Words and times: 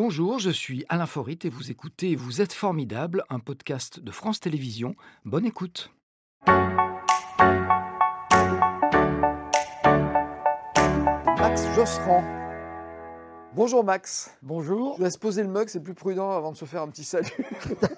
Bonjour, 0.00 0.38
je 0.38 0.50
suis 0.50 0.84
Alain 0.88 1.06
Forit 1.06 1.40
et 1.42 1.48
vous 1.48 1.72
écoutez 1.72 2.14
Vous 2.14 2.40
êtes 2.40 2.52
formidable, 2.52 3.24
un 3.30 3.40
podcast 3.40 3.98
de 3.98 4.12
France 4.12 4.38
Télévisions. 4.38 4.94
Bonne 5.24 5.44
écoute. 5.44 5.90
Max 11.36 11.66
Josserand. 11.74 12.22
Bonjour 13.56 13.82
Max. 13.82 14.38
Bonjour. 14.40 14.92
Je 14.92 14.98
vous 14.98 15.04
laisse 15.04 15.16
poser 15.16 15.42
le 15.42 15.48
mug, 15.48 15.66
c'est 15.68 15.82
plus 15.82 15.94
prudent 15.94 16.30
avant 16.30 16.52
de 16.52 16.56
se 16.56 16.64
faire 16.64 16.82
un 16.82 16.88
petit 16.90 17.02
salut. 17.02 17.32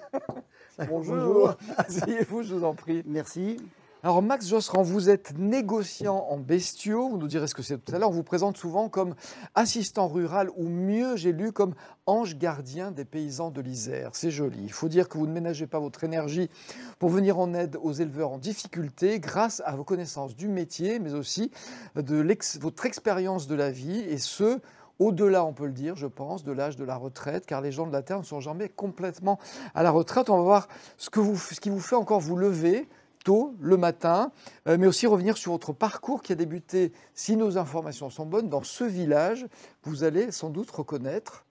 Bonjour. 0.79 1.15
Bonjour. 1.15 1.55
Asseyez-vous, 1.77 2.41
je 2.41 2.55
vous 2.55 2.63
en 2.63 2.73
prie. 2.73 3.03
Merci. 3.05 3.57
Alors 4.03 4.23
Max 4.23 4.47
Josserand, 4.47 4.81
vous 4.81 5.11
êtes 5.11 5.37
négociant 5.37 6.25
en 6.27 6.37
bestiaux, 6.37 7.09
vous 7.09 7.19
nous 7.19 7.27
direz 7.27 7.45
ce 7.45 7.53
que 7.53 7.61
c'est 7.61 7.77
tout 7.77 7.93
à 7.93 7.99
l'heure, 7.99 8.09
on 8.09 8.13
vous 8.13 8.23
présente 8.23 8.57
souvent 8.57 8.89
comme 8.89 9.13
assistant 9.53 10.07
rural 10.07 10.49
ou 10.57 10.69
mieux 10.69 11.15
j'ai 11.17 11.31
lu 11.31 11.51
comme 11.51 11.75
ange 12.07 12.35
gardien 12.35 12.89
des 12.89 13.05
paysans 13.05 13.51
de 13.51 13.61
l'Isère. 13.61 14.09
C'est 14.13 14.31
joli. 14.31 14.57
Il 14.63 14.71
faut 14.71 14.89
dire 14.89 15.07
que 15.07 15.19
vous 15.19 15.27
ne 15.27 15.31
ménagez 15.31 15.67
pas 15.67 15.77
votre 15.77 16.03
énergie 16.03 16.49
pour 16.97 17.09
venir 17.09 17.37
en 17.37 17.53
aide 17.53 17.77
aux 17.79 17.91
éleveurs 17.91 18.31
en 18.31 18.39
difficulté 18.39 19.19
grâce 19.19 19.61
à 19.67 19.75
vos 19.75 19.83
connaissances 19.83 20.35
du 20.35 20.47
métier 20.47 20.97
mais 20.97 21.13
aussi 21.13 21.51
de 21.95 22.25
votre 22.59 22.87
expérience 22.87 23.45
de 23.45 23.53
la 23.53 23.69
vie 23.69 23.99
et 23.99 24.17
ce 24.17 24.57
au-delà, 24.97 25.45
on 25.45 25.53
peut 25.53 25.65
le 25.65 25.71
dire, 25.71 25.95
je 25.95 26.05
pense, 26.05 26.43
de 26.43 26.51
l'âge 26.51 26.75
de 26.75 26.83
la 26.83 26.95
retraite, 26.95 27.47
car 27.47 27.59
les 27.59 27.71
gens 27.71 27.87
de 27.87 27.91
la 27.91 28.03
Terre 28.03 28.19
ne 28.19 28.23
sont 28.23 28.39
jamais 28.39 28.69
complètement 28.69 29.39
à 29.73 29.81
la 29.81 29.89
retraite. 29.89 30.29
On 30.29 30.37
va 30.37 30.43
voir 30.43 30.67
ce, 30.97 31.09
que 31.09 31.19
vous, 31.19 31.37
ce 31.37 31.59
qui 31.59 31.71
vous 31.71 31.79
fait 31.79 31.95
encore 31.95 32.19
vous 32.19 32.35
lever 32.37 32.87
tôt 33.23 33.55
le 33.59 33.77
matin, 33.77 34.31
euh, 34.67 34.77
mais 34.79 34.87
aussi 34.87 35.07
revenir 35.07 35.37
sur 35.37 35.51
votre 35.51 35.73
parcours 35.73 36.21
qui 36.21 36.31
a 36.31 36.35
débuté, 36.35 36.91
si 37.13 37.35
nos 37.35 37.57
informations 37.57 38.09
sont 38.09 38.25
bonnes, 38.25 38.49
dans 38.49 38.63
ce 38.63 38.83
village. 38.83 39.45
Vous 39.83 40.03
allez 40.03 40.31
sans 40.31 40.49
doute 40.49 40.69
reconnaître. 40.71 41.45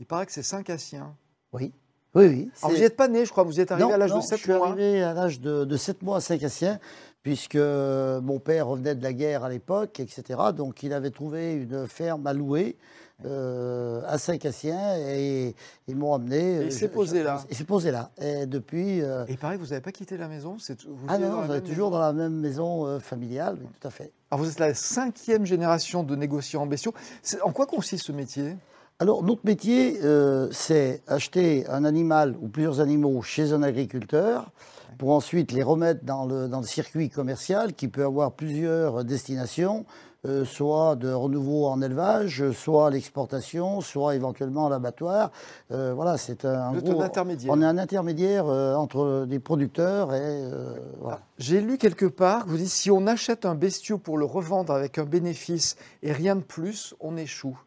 Il 0.00 0.06
paraît 0.06 0.26
que 0.26 0.32
c'est 0.32 0.42
Saint-Cassien. 0.42 1.14
Oui. 1.52 1.72
Oui, 2.14 2.26
oui. 2.26 2.50
Alors 2.60 2.70
vous 2.70 2.76
c'est- 2.76 2.80
n'y 2.80 2.86
êtes 2.86 2.96
pas 2.96 3.08
né, 3.08 3.24
je 3.24 3.30
crois, 3.30 3.42
vous 3.44 3.58
êtes 3.60 3.72
arrivé 3.72 3.88
Non, 3.88 3.94
à 3.94 3.96
l'âge 3.96 4.12
de 4.14 4.20
7 4.20 4.38
je 4.38 4.42
suis 4.42 4.52
mois. 4.52 4.68
arrivé 4.68 5.02
à 5.02 5.14
l'âge 5.14 5.40
de, 5.40 5.64
de 5.64 5.76
7 5.78 6.02
mois 6.02 6.18
à 6.18 6.20
Saint-Cassien, 6.20 6.78
puisque 7.22 7.56
mon 7.56 8.38
père 8.40 8.66
revenait 8.68 8.94
de 8.94 9.02
la 9.02 9.12
guerre 9.12 9.44
à 9.44 9.48
l'époque, 9.48 10.00
etc. 10.00 10.40
Donc 10.56 10.82
il 10.82 10.92
avait 10.92 11.10
trouvé 11.10 11.52
une 11.54 11.86
ferme 11.86 12.26
à 12.26 12.32
louer 12.32 12.76
euh, 13.24 14.02
à 14.08 14.18
Saint-Cassien 14.18 14.96
et 14.98 15.54
ils 15.86 15.94
m'ont 15.96 16.14
amené. 16.14 16.38
Et 16.38 16.54
il 16.54 16.66
euh, 16.66 16.70
s'est 16.70 16.86
je- 16.88 16.92
posé 16.92 17.18
je- 17.20 17.24
là. 17.24 17.44
Il 17.50 17.56
s'est 17.56 17.64
posé 17.64 17.90
là. 17.92 18.10
Et 18.20 18.46
depuis. 18.46 19.00
euh, 19.02 19.24
Et 19.28 19.32
il 19.32 19.38
que 19.56 19.60
vous 19.62 19.68
n'avez 19.68 19.80
pas 19.80 19.92
quitté 19.92 20.16
la 20.16 20.26
maison 20.26 20.56
c'est- 20.58 20.84
vous 20.84 21.06
ah 21.08 21.18
non, 21.18 21.38
on 21.48 21.52
est 21.54 21.60
toujours 21.60 21.90
maison 21.90 21.90
dans 21.90 22.00
la 22.00 22.12
même 22.12 22.34
maison 22.34 22.86
euh, 22.86 22.98
familiale, 22.98 23.58
oui, 23.60 23.68
tout 23.80 23.86
à 23.86 23.90
fait. 23.90 24.10
Alors 24.30 24.44
vous 24.44 24.50
êtes 24.50 24.58
la 24.58 24.74
cinquième 24.74 25.46
génération 25.46 26.02
de 26.02 26.16
négociants 26.16 26.62
en 26.62 26.66
bestiaux. 26.66 26.94
C'est- 27.22 27.40
En 27.42 27.52
quoi 27.52 27.66
consiste 27.66 28.06
ce 28.06 28.12
métier? 28.12 28.56
Alors, 28.98 29.24
notre 29.24 29.44
métier, 29.44 29.98
euh, 30.04 30.48
c'est 30.52 31.02
acheter 31.08 31.66
un 31.68 31.84
animal 31.84 32.36
ou 32.40 32.48
plusieurs 32.48 32.80
animaux 32.80 33.20
chez 33.22 33.52
un 33.52 33.62
agriculteur 33.62 34.50
pour 34.98 35.10
ensuite 35.10 35.50
les 35.50 35.64
remettre 35.64 36.04
dans 36.04 36.24
le, 36.24 36.46
dans 36.46 36.60
le 36.60 36.66
circuit 36.66 37.10
commercial 37.10 37.74
qui 37.74 37.88
peut 37.88 38.04
avoir 38.04 38.30
plusieurs 38.32 39.04
destinations, 39.04 39.86
euh, 40.24 40.44
soit 40.44 40.94
de 40.94 41.10
renouveau 41.10 41.66
en 41.66 41.82
élevage, 41.82 42.52
soit 42.52 42.90
l'exportation, 42.90 43.80
soit 43.80 44.14
éventuellement 44.14 44.68
l'abattoir. 44.68 45.32
Euh, 45.72 45.92
voilà, 45.96 46.16
c'est 46.16 46.44
un, 46.44 46.72
gros- 46.74 47.02
intermédiaire. 47.02 47.52
On 47.52 47.60
est 47.60 47.64
un 47.64 47.78
intermédiaire 47.78 48.46
euh, 48.46 48.76
entre 48.76 49.26
des 49.28 49.40
producteurs 49.40 50.14
et 50.14 50.44
voilà. 51.00 51.22
J'ai 51.38 51.60
lu 51.60 51.76
quelque 51.76 52.06
part 52.06 52.44
que 52.44 52.50
vous 52.50 52.58
dites 52.58 52.68
si 52.68 52.88
on 52.92 53.08
achète 53.08 53.46
un 53.46 53.56
bestiau 53.56 53.98
pour 53.98 54.16
le 54.16 54.26
revendre 54.26 54.72
avec 54.72 54.96
un 54.98 55.04
bénéfice 55.04 55.74
et 56.04 56.12
rien 56.12 56.36
de 56.36 56.42
plus, 56.42 56.94
on 57.00 57.16
échoue. 57.16 57.58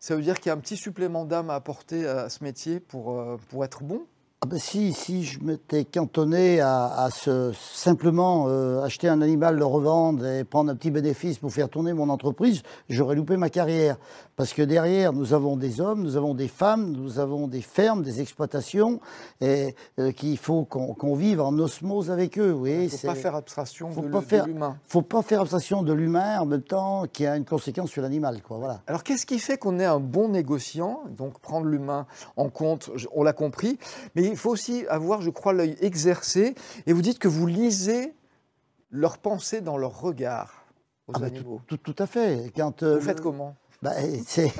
Ça 0.00 0.16
veut 0.16 0.22
dire 0.22 0.40
qu'il 0.40 0.46
y 0.46 0.50
a 0.50 0.54
un 0.54 0.60
petit 0.60 0.78
supplément 0.78 1.26
d'âme 1.26 1.50
à 1.50 1.54
apporter 1.54 2.06
à 2.06 2.30
ce 2.30 2.42
métier 2.42 2.80
pour, 2.80 3.18
euh, 3.18 3.36
pour 3.50 3.64
être 3.64 3.84
bon 3.84 4.06
Ah 4.42 4.46
ben 4.46 4.58
si, 4.58 4.94
si 4.94 5.22
je 5.22 5.38
m'étais 5.44 5.84
cantonné 5.84 6.62
à, 6.62 7.10
simplement 7.52 8.46
euh, 8.48 8.80
acheter 8.82 9.06
un 9.06 9.20
animal, 9.20 9.58
le 9.58 9.66
revendre 9.66 10.26
et 10.26 10.44
prendre 10.44 10.70
un 10.72 10.76
petit 10.76 10.90
bénéfice 10.90 11.36
pour 11.36 11.52
faire 11.52 11.68
tourner 11.68 11.92
mon 11.92 12.08
entreprise, 12.08 12.62
j'aurais 12.88 13.16
loupé 13.16 13.36
ma 13.36 13.50
carrière. 13.50 13.98
Parce 14.36 14.54
que 14.54 14.62
derrière, 14.62 15.12
nous 15.12 15.34
avons 15.34 15.58
des 15.58 15.82
hommes, 15.82 16.02
nous 16.02 16.16
avons 16.16 16.32
des 16.32 16.48
femmes, 16.48 16.92
nous 16.92 17.18
avons 17.18 17.48
des 17.48 17.60
fermes, 17.60 18.02
des 18.02 18.22
exploitations, 18.22 19.00
et 19.42 19.74
euh, 19.98 20.10
qu'il 20.12 20.38
faut 20.38 20.64
qu'on 20.64 20.94
qu'on 20.94 21.14
vive 21.14 21.42
en 21.42 21.52
osmose 21.58 22.10
avec 22.10 22.38
eux. 22.38 22.58
Il 22.64 22.84
ne 22.84 22.88
faut 22.88 23.06
pas 23.08 23.14
faire 23.14 23.34
abstraction 23.34 23.90
faut 23.90 24.00
de, 24.00 24.08
pas 24.08 24.20
de 24.20 24.24
faire- 24.24 24.46
l'humain. 24.46 24.78
faut 24.86 25.02
pas 25.02 25.20
faire 25.20 25.42
abstraction 25.42 25.82
de 25.82 25.92
l'humain 25.92 26.40
en 26.40 26.46
même 26.46 26.62
temps 26.62 27.04
qui 27.12 27.26
a 27.26 27.36
une 27.36 27.44
conséquence 27.44 27.90
sur 27.90 28.00
l'animal. 28.00 28.40
Voilà. 28.48 28.80
Alors 28.86 29.02
qu'est-ce 29.02 29.26
qui 29.26 29.38
fait 29.38 29.58
qu'on 29.58 29.78
est 29.78 29.84
un 29.84 30.00
bon 30.00 30.30
négociant? 30.30 31.02
Donc 31.10 31.38
prendre 31.40 31.66
l'humain 31.66 32.06
en 32.38 32.48
compte, 32.48 32.88
on 33.14 33.22
l'a 33.22 33.34
compris. 33.34 33.78
Mais 34.14 34.29
il 34.30 34.36
faut 34.36 34.50
aussi 34.50 34.86
avoir, 34.88 35.22
je 35.22 35.30
crois, 35.30 35.52
l'œil 35.52 35.76
exercé. 35.80 36.54
Et 36.86 36.92
vous 36.92 37.02
dites 37.02 37.18
que 37.18 37.28
vous 37.28 37.46
lisez 37.46 38.14
leurs 38.90 39.18
pensées 39.18 39.60
dans 39.60 39.76
leur 39.76 40.00
regard 40.00 40.64
aux 41.08 41.12
Ah 41.16 41.26
animaux. 41.26 41.60
tout, 41.66 41.76
tout 41.76 41.96
à 41.98 42.06
fait. 42.06 42.52
Quand, 42.56 42.82
euh, 42.82 42.96
Vous 42.96 43.04
faites 43.04 43.20
comment? 43.20 43.56
Ben, 43.82 43.94
c'est 44.26 44.52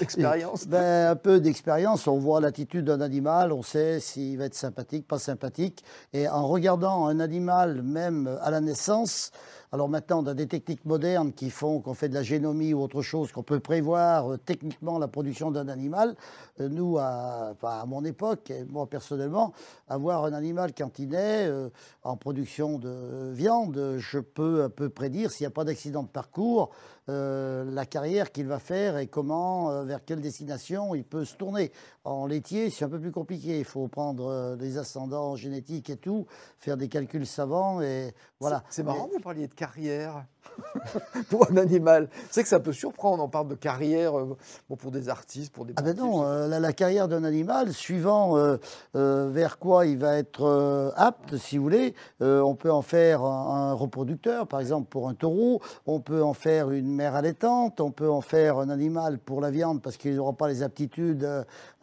Expérience 0.00 0.66
Ben, 0.68 1.10
un 1.10 1.16
peu 1.16 1.40
d'expérience, 1.40 2.06
on 2.06 2.18
voit 2.18 2.40
l'attitude 2.40 2.86
d'un 2.86 3.00
animal, 3.00 3.52
on 3.52 3.62
sait 3.62 4.00
s'il 4.00 4.38
va 4.38 4.46
être 4.46 4.54
sympathique, 4.54 5.06
pas 5.06 5.18
sympathique. 5.18 5.84
Et 6.12 6.28
en 6.28 6.46
regardant 6.48 7.06
un 7.06 7.20
animal, 7.20 7.82
même 7.82 8.38
à 8.40 8.50
la 8.50 8.60
naissance, 8.60 9.32
alors 9.74 9.88
maintenant, 9.88 10.22
on 10.22 10.26
a 10.26 10.34
des 10.34 10.46
techniques 10.46 10.84
modernes 10.84 11.32
qui 11.32 11.48
font 11.48 11.80
qu'on 11.80 11.94
fait 11.94 12.10
de 12.10 12.14
la 12.14 12.22
génomie 12.22 12.74
ou 12.74 12.82
autre 12.82 13.00
chose, 13.00 13.32
qu'on 13.32 13.42
peut 13.42 13.58
prévoir 13.58 14.32
euh, 14.32 14.36
techniquement 14.36 14.98
la 14.98 15.08
production 15.08 15.50
d'un 15.50 15.66
animal. 15.68 16.14
Euh, 16.60 16.68
nous, 16.68 16.98
à, 16.98 17.52
enfin, 17.52 17.80
à 17.80 17.86
mon 17.86 18.04
époque, 18.04 18.50
et 18.50 18.64
moi 18.64 18.86
personnellement, 18.86 19.54
avoir 19.88 20.26
un 20.26 20.34
animal 20.34 20.72
quand 20.76 20.98
il 20.98 21.08
naît 21.08 21.46
euh, 21.48 21.70
en 22.02 22.18
production 22.18 22.78
de 22.78 23.32
viande, 23.32 23.96
je 23.96 24.18
peux 24.18 24.64
un 24.64 24.68
peu 24.68 24.90
prédire 24.90 25.30
s'il 25.30 25.44
n'y 25.44 25.48
a 25.48 25.54
pas 25.54 25.64
d'accident 25.64 26.02
de 26.02 26.08
parcours, 26.08 26.70
euh, 27.08 27.64
la 27.64 27.84
carrière 27.84 28.30
qu'il 28.30 28.46
va 28.46 28.60
faire 28.60 28.96
et 28.96 29.08
comment, 29.08 29.72
euh, 29.72 29.82
vers 29.82 30.04
quelle 30.04 30.20
destination 30.20 30.94
il 30.94 31.02
peut 31.02 31.24
se 31.24 31.34
tourner. 31.34 31.72
En 32.04 32.26
laitier, 32.28 32.70
c'est 32.70 32.84
un 32.84 32.88
peu 32.88 33.00
plus 33.00 33.10
compliqué. 33.10 33.58
Il 33.58 33.64
faut 33.64 33.88
prendre 33.88 34.28
euh, 34.28 34.54
les 34.54 34.78
ascendants 34.78 35.34
génétiques 35.34 35.90
et 35.90 35.96
tout, 35.96 36.26
faire 36.58 36.76
des 36.76 36.88
calculs 36.88 37.26
savants 37.26 37.82
et 37.82 38.14
voilà. 38.38 38.62
C'est 38.70 38.84
marrant 38.84 39.08
vous 39.12 39.18
parliez 39.18 39.48
de 39.48 39.54
carrière 39.62 40.24
pour 41.30 41.50
un 41.50 41.56
animal. 41.56 42.08
C'est 42.30 42.42
que 42.42 42.48
ça 42.48 42.60
peut 42.60 42.72
surprendre. 42.72 43.22
On 43.22 43.28
parle 43.28 43.48
de 43.48 43.54
carrière 43.54 44.18
euh, 44.18 44.36
bon, 44.68 44.76
pour 44.76 44.90
des 44.90 45.08
artistes, 45.08 45.52
pour 45.52 45.64
des. 45.64 45.72
Ah 45.76 45.82
ben 45.82 45.96
non, 45.96 46.24
euh, 46.24 46.48
la, 46.48 46.60
la 46.60 46.72
carrière 46.72 47.08
d'un 47.08 47.24
animal, 47.24 47.72
suivant 47.72 48.36
euh, 48.36 48.58
vers 48.94 49.58
quoi 49.58 49.86
il 49.86 49.98
va 49.98 50.16
être 50.16 50.92
apte, 50.96 51.36
si 51.36 51.56
vous 51.58 51.64
voulez, 51.64 51.94
on 52.20 52.54
peut 52.54 52.70
en 52.72 52.82
faire 52.82 53.22
un, 53.22 53.70
un 53.70 53.72
reproducteur, 53.72 54.46
par 54.46 54.60
exemple 54.60 54.88
pour 54.88 55.08
un 55.08 55.14
taureau, 55.14 55.60
on 55.86 56.00
peut 56.00 56.22
en 56.22 56.34
faire 56.34 56.70
une 56.70 56.92
mère 56.94 57.14
allaitante, 57.14 57.80
on 57.80 57.90
peut 57.90 58.10
en 58.10 58.20
faire 58.20 58.58
un 58.58 58.68
animal 58.70 59.18
pour 59.18 59.40
la 59.40 59.50
viande 59.50 59.80
parce 59.82 59.96
qu'il 59.96 60.14
n'aura 60.16 60.32
pas 60.32 60.48
les 60.48 60.62
aptitudes 60.62 61.28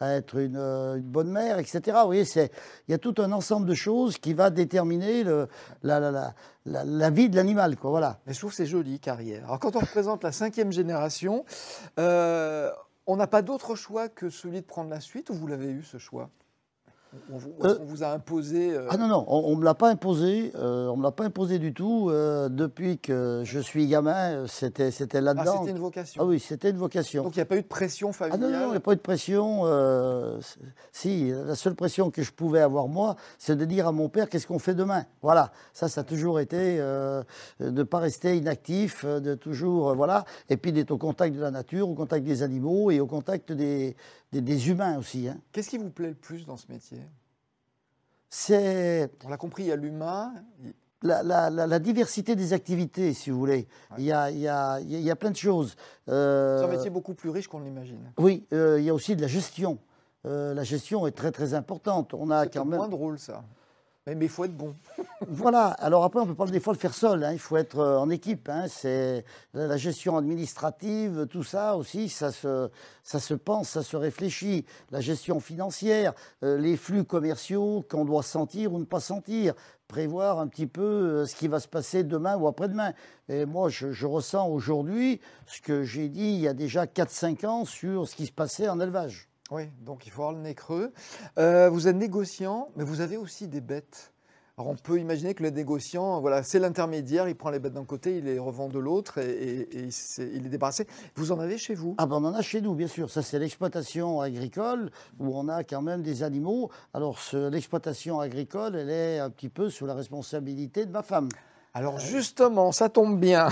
à 0.00 0.12
être 0.14 0.36
une, 0.36 0.56
une 0.56 1.00
bonne 1.02 1.30
mère, 1.30 1.58
etc. 1.58 1.80
Vous 2.00 2.06
voyez, 2.06 2.24
c'est- 2.24 2.50
il 2.88 2.92
y 2.92 2.94
a 2.94 2.98
tout 2.98 3.14
un 3.18 3.32
ensemble 3.32 3.66
de 3.66 3.74
choses 3.74 4.18
qui 4.18 4.34
va 4.34 4.50
déterminer 4.50 5.24
le- 5.24 5.48
la, 5.82 6.00
la- 6.00 6.10
la- 6.84 7.10
vie 7.10 7.28
de 7.28 7.36
l'animal, 7.36 7.76
quoi. 7.76 7.90
Voilà. 7.90 8.18
Mais 8.26 8.32
trouve 8.50 8.56
c'est 8.56 8.66
joli. 8.66 9.00
Alors, 9.06 9.58
quand 9.60 9.76
on 9.76 9.80
représente 9.80 10.24
la 10.24 10.32
cinquième 10.32 10.72
génération, 10.72 11.44
euh, 11.98 12.70
on 13.06 13.16
n'a 13.16 13.26
pas 13.26 13.42
d'autre 13.42 13.74
choix 13.76 14.08
que 14.08 14.28
celui 14.28 14.60
de 14.60 14.66
prendre 14.66 14.90
la 14.90 15.00
suite 15.00 15.30
ou 15.30 15.34
vous 15.34 15.46
l'avez 15.46 15.70
eu, 15.70 15.82
ce 15.82 15.98
choix? 15.98 16.30
On, 17.32 17.38
vous- 17.38 17.52
Euh, 17.64 17.74
qu'on 17.76 17.84
vous 17.84 18.02
a 18.04 18.08
imposé. 18.12 18.72
euh, 18.74 18.86
Ah 18.88 18.96
non, 18.96 19.08
non, 19.08 19.24
on 19.28 19.50
ne 19.54 19.60
me 19.60 19.64
l'a 19.64 19.74
pas 19.74 19.88
imposé, 19.90 20.52
euh, 20.54 20.88
on 20.88 20.96
me 20.96 21.02
l'a 21.02 21.10
pas 21.10 21.24
imposé 21.24 21.58
du 21.58 21.74
tout. 21.74 22.08
euh, 22.10 22.48
depuis 22.48 22.98
que 22.98 23.42
je 23.44 23.58
suis 23.58 23.86
gamin, 23.88 24.46
c'était, 24.46 24.90
c'était 24.90 25.18
ah, 25.18 25.22
là-dedans. 25.22 25.58
c'était 25.60 25.72
une 25.72 25.78
vocation. 25.82 26.22
Ah 26.22 26.26
oui, 26.26 26.38
c'était 26.38 26.70
une 26.70 26.76
vocation. 26.76 27.24
Donc, 27.24 27.34
il 27.34 27.38
n'y 27.38 27.42
a 27.42 27.46
pas 27.46 27.56
eu 27.56 27.62
de 27.62 27.66
pression 27.66 28.10
Ah 28.10 28.12
familiale. 28.12 28.50
non, 28.52 28.58
non, 28.60 28.66
il 28.68 28.70
n'y 28.72 28.76
a 28.76 28.80
pas 28.80 28.92
eu 28.92 28.96
de 28.96 29.00
pression. 29.00 29.64
si, 30.92 31.30
la 31.30 31.54
seule 31.54 31.74
pression 31.74 32.10
que 32.10 32.22
je 32.22 32.32
pouvais 32.32 32.60
avoir, 32.60 32.88
moi, 32.88 33.16
c'est 33.38 33.56
de 33.56 33.64
dire 33.64 33.86
à 33.88 33.92
mon 33.92 34.08
père 34.08 34.28
qu'est-ce 34.28 34.46
qu'on 34.46 34.58
fait 34.58 34.74
demain? 34.74 35.04
Voilà, 35.22 35.52
ça, 35.72 35.88
ça 35.88 36.02
a 36.02 36.04
toujours 36.04 36.40
été 36.40 36.78
de 36.78 37.24
ne 37.60 37.82
pas 37.82 37.98
rester 37.98 38.36
inactif, 38.36 39.04
de 39.04 39.34
toujours, 39.34 39.94
voilà, 39.94 40.24
et 40.48 40.56
puis 40.56 40.72
d'être 40.72 40.90
au 40.90 40.98
contact 40.98 41.34
de 41.34 41.40
la 41.40 41.50
nature, 41.50 41.88
au 41.88 41.94
contact 41.94 42.24
des 42.24 42.42
animaux 42.42 42.90
et 42.90 43.00
au 43.00 43.06
contact 43.06 43.52
des, 43.52 43.96
des, 44.32 44.40
des 44.40 44.68
humains 44.68 44.98
aussi. 44.98 45.28
hein. 45.28 45.38
Qu'est-ce 45.52 45.68
qui 45.70 45.78
vous 45.78 45.90
plaît 45.90 46.08
le 46.08 46.14
plus 46.14 46.46
dans 46.46 46.56
ce 46.56 46.70
métier? 46.70 47.00
C'est 48.28 49.10
On 49.24 49.28
l'a 49.28 49.36
compris, 49.36 49.64
il 49.64 49.66
y 49.68 49.72
a 49.72 49.76
l'humain. 49.76 50.32
la, 51.02 51.22
la- 51.22 51.50
la- 51.50 51.66
la 51.66 51.78
diversité 51.78 52.36
des 52.36 52.52
activités, 52.52 53.12
si 53.14 53.30
vous 53.30 53.38
voulez. 53.38 53.66
Il, 53.98 54.04
y 54.04 54.12
a, 54.12 54.30
il, 54.30 54.38
y 54.38 54.48
a, 54.48 54.78
il 54.80 55.00
y 55.00 55.10
a 55.10 55.16
plein 55.16 55.30
de 55.30 55.36
choses. 55.36 55.74
Euh, 56.08 56.58
C'est 56.58 56.64
un 56.66 56.68
métier 56.76 56.90
beaucoup 56.90 57.14
plus 57.14 57.30
riche 57.30 57.48
qu'on 57.48 57.60
l'imagine. 57.60 58.12
oui, 58.18 58.46
euh, 58.52 58.78
il 58.78 58.84
y 58.84 58.90
a 58.90 58.94
aussi 58.94 59.16
de 59.16 59.22
la 59.22 59.26
gestion. 59.28 59.78
Euh, 60.26 60.52
la 60.54 60.62
gestion 60.64 61.06
est 61.06 61.12
très 61.12 61.32
très 61.32 61.54
importante. 61.54 62.12
On 62.14 62.30
a 62.30 62.44
C'est 62.44 62.52
quand 62.52 62.64
même. 62.66 62.76
moins 62.78 62.88
drôle, 62.88 63.18
ça. 63.18 63.42
Mais 64.06 64.16
il 64.26 64.28
faut 64.30 64.44
être 64.44 64.56
bon. 64.56 64.74
voilà. 65.28 65.68
Alors 65.68 66.04
après, 66.04 66.20
on 66.20 66.26
peut 66.26 66.34
pas 66.34 66.46
des 66.46 66.58
fois 66.58 66.72
le 66.72 66.78
faire 66.78 66.94
seul. 66.94 67.22
Hein. 67.22 67.32
Il 67.32 67.38
faut 67.38 67.58
être 67.58 67.78
euh, 67.78 67.98
en 67.98 68.08
équipe. 68.08 68.48
Hein. 68.48 68.64
C'est 68.66 69.24
la 69.52 69.76
gestion 69.76 70.16
administrative, 70.16 71.26
tout 71.30 71.44
ça 71.44 71.76
aussi, 71.76 72.08
ça 72.08 72.32
se, 72.32 72.70
ça 73.04 73.20
se 73.20 73.34
pense, 73.34 73.68
ça 73.68 73.82
se 73.82 73.96
réfléchit. 73.96 74.64
La 74.90 75.00
gestion 75.00 75.38
financière, 75.38 76.14
euh, 76.42 76.56
les 76.56 76.76
flux 76.76 77.04
commerciaux 77.04 77.84
qu'on 77.88 78.04
doit 78.06 78.22
sentir 78.22 78.72
ou 78.72 78.78
ne 78.78 78.84
pas 78.84 79.00
sentir, 79.00 79.54
prévoir 79.86 80.40
un 80.40 80.48
petit 80.48 80.66
peu 80.66 80.82
euh, 80.82 81.26
ce 81.26 81.36
qui 81.36 81.46
va 81.46 81.60
se 81.60 81.68
passer 81.68 82.02
demain 82.02 82.36
ou 82.36 82.48
après-demain. 82.48 82.94
Et 83.28 83.44
moi, 83.44 83.68
je, 83.68 83.92
je 83.92 84.06
ressens 84.06 84.48
aujourd'hui 84.48 85.20
ce 85.46 85.60
que 85.60 85.84
j'ai 85.84 86.08
dit 86.08 86.32
il 86.32 86.40
y 86.40 86.48
a 86.48 86.54
déjà 86.54 86.86
4-5 86.86 87.46
ans 87.46 87.64
sur 87.64 88.08
ce 88.08 88.16
qui 88.16 88.26
se 88.26 88.32
passait 88.32 88.68
en 88.68 88.80
élevage. 88.80 89.29
Oui, 89.50 89.64
donc 89.84 90.06
il 90.06 90.10
faut 90.10 90.22
avoir 90.22 90.36
le 90.36 90.42
nez 90.42 90.54
creux. 90.54 90.92
Euh, 91.38 91.68
vous 91.70 91.88
êtes 91.88 91.96
négociant, 91.96 92.68
mais 92.76 92.84
vous 92.84 93.00
avez 93.00 93.16
aussi 93.16 93.48
des 93.48 93.60
bêtes. 93.60 94.12
Alors 94.56 94.68
on 94.68 94.76
peut 94.76 95.00
imaginer 95.00 95.32
que 95.34 95.42
le 95.42 95.50
négociant, 95.50 96.20
voilà, 96.20 96.42
c'est 96.42 96.58
l'intermédiaire, 96.58 97.26
il 97.28 97.34
prend 97.34 97.48
les 97.50 97.58
bêtes 97.58 97.72
d'un 97.72 97.86
côté, 97.86 98.18
il 98.18 98.24
les 98.24 98.38
revend 98.38 98.68
de 98.68 98.78
l'autre 98.78 99.18
et, 99.18 99.68
il 99.72 100.46
est 100.46 100.50
débarrassé. 100.50 100.86
Vous 101.14 101.32
en 101.32 101.40
avez 101.40 101.56
chez 101.56 101.74
vous? 101.74 101.94
Ah 101.96 102.04
ben 102.04 102.16
on 102.16 102.26
en 102.26 102.34
a 102.34 102.42
chez 102.42 102.60
nous, 102.60 102.74
bien 102.74 102.86
sûr. 102.86 103.10
Ça 103.10 103.22
c'est 103.22 103.38
l'exploitation 103.38 104.20
agricole 104.20 104.90
où 105.18 105.34
on 105.34 105.48
a 105.48 105.64
quand 105.64 105.80
même 105.80 106.02
des 106.02 106.22
animaux. 106.22 106.70
Alors 106.92 107.18
l'exploitation 107.32 108.20
agricole, 108.20 108.76
elle 108.76 108.90
est 108.90 109.18
un 109.18 109.30
petit 109.30 109.48
peu 109.48 109.70
sous 109.70 109.86
la 109.86 109.94
responsabilité 109.94 110.84
de 110.84 110.90
ma 110.90 111.02
femme. 111.02 111.30
Alors 111.72 112.00
justement, 112.00 112.72
ça 112.72 112.88
tombe 112.88 113.20
bien, 113.20 113.48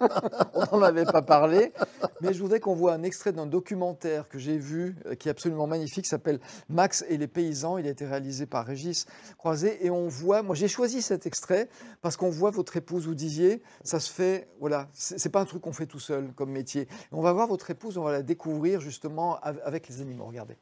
on 0.72 0.78
n'en 0.78 0.82
avait 0.82 1.04
pas 1.04 1.20
parlé, 1.20 1.74
mais 2.22 2.32
je 2.32 2.40
voudrais 2.40 2.60
qu'on 2.60 2.74
voit 2.74 2.94
un 2.94 3.02
extrait 3.02 3.30
d'un 3.30 3.44
documentaire 3.44 4.26
que 4.30 4.38
j'ai 4.38 4.56
vu, 4.56 4.96
euh, 5.04 5.14
qui 5.14 5.28
est 5.28 5.30
absolument 5.30 5.66
magnifique, 5.66 6.06
s'appelle 6.06 6.40
Max 6.70 7.04
et 7.10 7.18
les 7.18 7.26
paysans. 7.26 7.76
Il 7.76 7.86
a 7.86 7.90
été 7.90 8.06
réalisé 8.06 8.46
par 8.46 8.64
Régis 8.64 9.04
Croisé, 9.36 9.84
et 9.84 9.90
on 9.90 10.08
voit, 10.08 10.42
moi 10.42 10.54
j'ai 10.54 10.66
choisi 10.66 11.02
cet 11.02 11.26
extrait 11.26 11.68
parce 12.00 12.16
qu'on 12.16 12.30
voit 12.30 12.50
votre 12.50 12.74
épouse, 12.78 13.06
vous 13.06 13.14
disiez, 13.14 13.62
ça 13.84 14.00
se 14.00 14.10
fait, 14.10 14.48
voilà, 14.60 14.88
c'est 14.94 15.28
pas 15.28 15.40
un 15.40 15.44
truc 15.44 15.60
qu'on 15.60 15.72
fait 15.72 15.86
tout 15.86 16.00
seul 16.00 16.32
comme 16.34 16.50
métier. 16.50 16.88
On 17.12 17.20
va 17.20 17.34
voir 17.34 17.48
votre 17.48 17.70
épouse, 17.70 17.98
on 17.98 18.02
va 18.02 18.12
la 18.12 18.22
découvrir 18.22 18.80
justement 18.80 19.38
avec 19.42 19.88
les 19.88 20.00
animaux. 20.00 20.24
Regardez. 20.24 20.56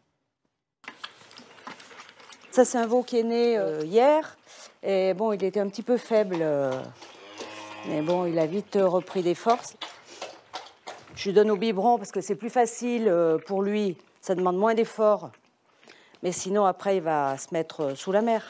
Ça 2.50 2.64
c'est 2.64 2.78
un 2.78 2.86
veau 2.86 3.02
qui 3.04 3.18
est 3.18 3.22
né 3.22 3.58
euh, 3.58 3.84
hier. 3.84 4.36
Et 4.82 5.14
bon, 5.14 5.32
il 5.32 5.42
était 5.44 5.60
un 5.60 5.68
petit 5.68 5.82
peu 5.82 5.96
faible, 5.96 6.36
euh, 6.40 6.70
mais 7.88 8.02
bon, 8.02 8.26
il 8.26 8.38
a 8.38 8.46
vite 8.46 8.78
repris 8.80 9.22
des 9.22 9.34
forces. 9.34 9.76
Je 11.16 11.30
lui 11.30 11.34
donne 11.34 11.50
au 11.50 11.56
biberon 11.56 11.98
parce 11.98 12.12
que 12.12 12.20
c'est 12.20 12.34
plus 12.34 12.50
facile 12.50 13.08
euh, 13.08 13.38
pour 13.38 13.62
lui, 13.62 13.96
ça 14.20 14.34
demande 14.34 14.56
moins 14.58 14.74
d'efforts. 14.74 15.30
Mais 16.22 16.30
sinon, 16.30 16.66
après, 16.66 16.96
il 16.96 17.02
va 17.02 17.38
se 17.38 17.48
mettre 17.52 17.80
euh, 17.82 17.94
sous 17.94 18.12
la 18.12 18.20
mer. 18.20 18.42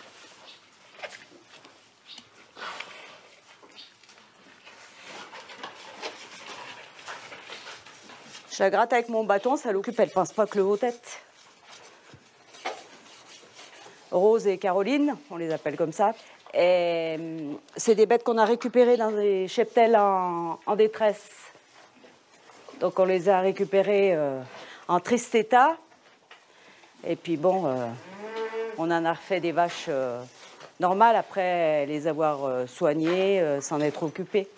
Je 8.50 8.62
la 8.62 8.70
gratte 8.70 8.92
avec 8.94 9.10
mon 9.10 9.22
bâton, 9.22 9.56
ça 9.56 9.70
l'occupe, 9.70 10.00
elle 10.00 10.10
pense 10.10 10.32
pas 10.32 10.46
que 10.46 10.56
le 10.56 10.64
haut 10.64 10.78
tête. 10.78 11.25
Rose 14.16 14.46
et 14.46 14.58
Caroline, 14.58 15.14
on 15.30 15.36
les 15.36 15.52
appelle 15.52 15.76
comme 15.76 15.92
ça. 15.92 16.14
Euh, 16.54 17.52
c'est 17.76 17.94
des 17.94 18.06
bêtes 18.06 18.24
qu'on 18.24 18.38
a 18.38 18.44
récupérées 18.44 18.96
dans 18.96 19.12
des 19.12 19.46
cheptels 19.48 19.96
en, 19.96 20.58
détresse. 20.76 21.30
Donc 22.80 22.98
on 22.98 23.04
les 23.04 23.28
a 23.28 23.40
récupérées 23.40 24.14
euh, 24.14 24.40
en 24.88 25.00
triste 25.00 25.34
état. 25.34 25.76
Et 27.06 27.16
puis 27.16 27.36
bon, 27.36 27.66
euh, 27.66 27.86
on 28.78 28.90
en 28.90 29.04
a 29.04 29.12
refait 29.12 29.40
des 29.40 29.52
vaches 29.52 29.90
normales 30.80 31.16
après 31.16 31.86
les 31.86 32.06
avoir 32.06 32.68
soignées, 32.68 33.60
s'en 33.60 33.80
être 33.80 34.02
occupées. 34.02 34.48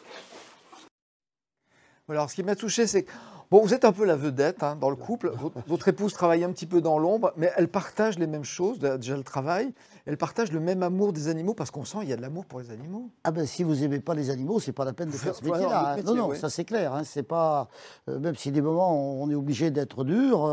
Alors 2.09 2.31
ce 2.31 2.37
qui 2.37 2.43
m'a 2.43 2.57
touché, 2.57 2.87
c'est 2.87 3.03
que 3.03 3.13
Bon, 3.51 3.63
vous 3.63 3.73
êtes 3.73 3.87
un 3.87 3.93
peu 3.93 4.05
la 4.05 4.15
vedette 4.15 4.63
hein, 4.63 4.77
dans 4.77 4.91
le 4.91 4.97
couple. 4.97 5.33
Votre, 5.67 5.89
épouse 5.89 6.13
travaille 6.13 6.45
un 6.45 6.53
petit 6.53 6.67
peu 6.67 6.83
dans 6.83 6.99
l'ombre, 6.99 7.33
mais 7.39 7.51
elle 7.57 7.69
partage 7.69 8.19
les 8.19 8.27
mêmes 8.27 8.45
choses, 8.45 8.79
déjà 8.79 9.17
le 9.17 9.23
travail. 9.23 9.73
Elle 10.09 10.17
partage 10.17 10.51
le 10.53 10.61
même 10.61 10.83
amour 10.83 11.13
des 11.13 11.29
animaux 11.29 11.53
parce 11.53 11.71
qu'on 11.71 11.85
sent 11.85 11.99
qu'il 12.01 12.09
y 12.09 12.13
a 12.15 12.17
de 12.17 12.23
l'amour 12.23 12.47
pour 12.47 12.61
les 12.61 12.71
animaux. 12.71 13.11
Ah 13.25 13.31
ben 13.31 13.45
si 13.45 13.63
vous 13.63 13.75
n'aimez 13.75 14.01
pas 14.01 14.15
les 14.15 14.31
animaux, 14.31 14.59
c'est 14.59 14.73
pas 14.73 14.87
la 14.87 14.95
peine 14.95 15.11
de 15.11 15.17
faire 15.17 15.35
ce 15.35 15.45
métier-là. 15.45 15.97
Hein. 15.99 16.03
non, 16.03 16.15
non, 16.15 16.35
ça 16.35 16.49
c'est 16.49 16.65
clair. 16.65 16.95
Hein. 16.95 17.03
c'est 17.05 17.23
pas 17.23 17.69
euh, 18.09 18.19
même 18.19 18.35
si 18.35 18.51
des 18.51 18.63
moments 18.63 19.21
on 19.21 19.29
est 19.29 19.35
obligé 19.35 19.71
d'être 19.71 20.05
dur, 20.05 20.47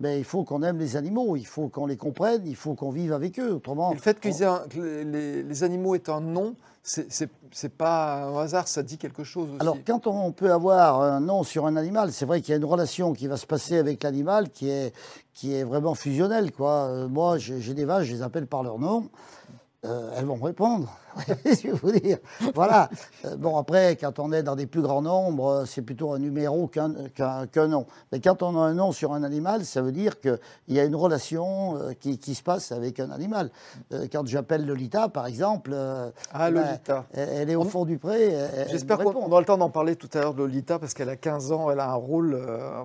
mais 0.00 0.08
euh, 0.08 0.12
ben, 0.14 0.18
il 0.18 0.24
faut 0.24 0.42
qu'on 0.42 0.60
aime 0.64 0.80
les 0.80 0.96
animaux, 0.96 1.36
il 1.36 1.46
faut 1.46 1.68
qu'on 1.68 1.86
les 1.86 1.96
comprenne, 1.96 2.42
il 2.46 2.56
faut 2.56 2.74
qu'on 2.74 2.90
vive 2.90 3.12
avec 3.12 3.38
eux. 3.38 3.52
Autrement, 3.52 3.92
le 3.92 4.00
fait 4.00 4.18
que 4.18 4.28
les, 5.04 5.44
les 5.44 5.62
animaux 5.62 5.94
aient 5.94 6.10
un 6.10 6.20
nom, 6.20 6.56
c'est 6.86 7.76
pas 7.76 8.24
un 8.24 8.38
hasard, 8.38 8.68
ça 8.68 8.82
dit 8.82 8.96
quelque 8.96 9.24
chose 9.24 9.48
aussi. 9.50 9.60
Alors, 9.60 9.76
quand 9.84 10.06
on 10.06 10.30
peut 10.30 10.52
avoir 10.52 11.02
un 11.02 11.20
nom 11.20 11.42
sur 11.42 11.66
un 11.66 11.76
animal, 11.76 12.12
c'est 12.12 12.26
vrai 12.26 12.40
qu'il 12.40 12.50
y 12.50 12.54
a 12.54 12.58
une 12.58 12.64
relation 12.64 13.12
qui 13.12 13.26
va 13.26 13.36
se 13.36 13.46
passer 13.46 13.76
avec 13.76 14.02
l'animal 14.04 14.50
qui 14.50 14.68
est, 14.68 14.94
qui 15.34 15.52
est 15.52 15.64
vraiment 15.64 15.94
fusionnelle. 15.94 16.52
Quoi. 16.52 16.70
Euh, 16.70 17.08
moi, 17.08 17.38
j'ai 17.38 17.74
des 17.74 17.84
vaches, 17.84 18.06
je 18.06 18.14
les 18.14 18.22
appelle 18.22 18.46
par 18.46 18.62
leur 18.62 18.78
nom. 18.78 18.95
Euh, 19.84 20.10
elles 20.16 20.24
vont 20.24 20.42
répondre. 20.42 20.92
je 21.44 21.68
vais 21.68 21.72
vous 21.72 21.92
dire. 21.92 22.18
Voilà. 22.54 22.88
Euh, 23.24 23.36
bon, 23.36 23.56
après, 23.56 23.96
quand 23.96 24.18
on 24.18 24.32
est 24.32 24.42
dans 24.42 24.56
des 24.56 24.66
plus 24.66 24.82
grands 24.82 25.02
nombres, 25.02 25.48
euh, 25.48 25.64
c'est 25.64 25.82
plutôt 25.82 26.12
un 26.12 26.18
numéro 26.18 26.68
qu'un 26.68 26.88
nom. 27.68 27.86
Mais 28.12 28.20
quand 28.20 28.42
on 28.42 28.56
a 28.58 28.60
un 28.60 28.74
nom 28.74 28.92
sur 28.92 29.12
un 29.12 29.22
animal, 29.22 29.64
ça 29.64 29.82
veut 29.82 29.92
dire 29.92 30.20
qu'il 30.20 30.38
y 30.68 30.80
a 30.80 30.84
une 30.84 30.96
relation 30.96 31.78
qui, 32.00 32.18
qui, 32.18 32.34
se 32.34 32.42
passe 32.42 32.72
avec 32.72 33.00
un 33.00 33.10
animal. 33.10 33.50
quand 34.12 34.26
j'appelle 34.26 34.66
Lolita, 34.66 35.08
par 35.08 35.26
exemple, 35.26 35.74
ah, 36.32 36.50
Lolita. 36.50 37.06
Elle, 37.12 37.50
est 37.50 37.56
au 37.56 37.64
fond 37.64 37.84
du 37.84 37.98
pré. 37.98 38.34
J'espère 38.70 38.98
qu'on 38.98 39.14
aura 39.14 39.40
le 39.40 39.46
temps 39.46 39.58
d'en 39.58 39.70
parler 39.70 39.96
tout 39.96 40.08
à 40.14 40.20
l'heure 40.20 40.34
de 40.34 40.38
Lolita, 40.38 40.78
parce 40.78 40.94
qu'elle 40.94 41.08
a 41.08 41.16
15 41.16 41.52
ans, 41.52 41.70
elle 41.70 41.80
a 41.80 41.90
un 41.90 41.94
rôle 41.94 42.38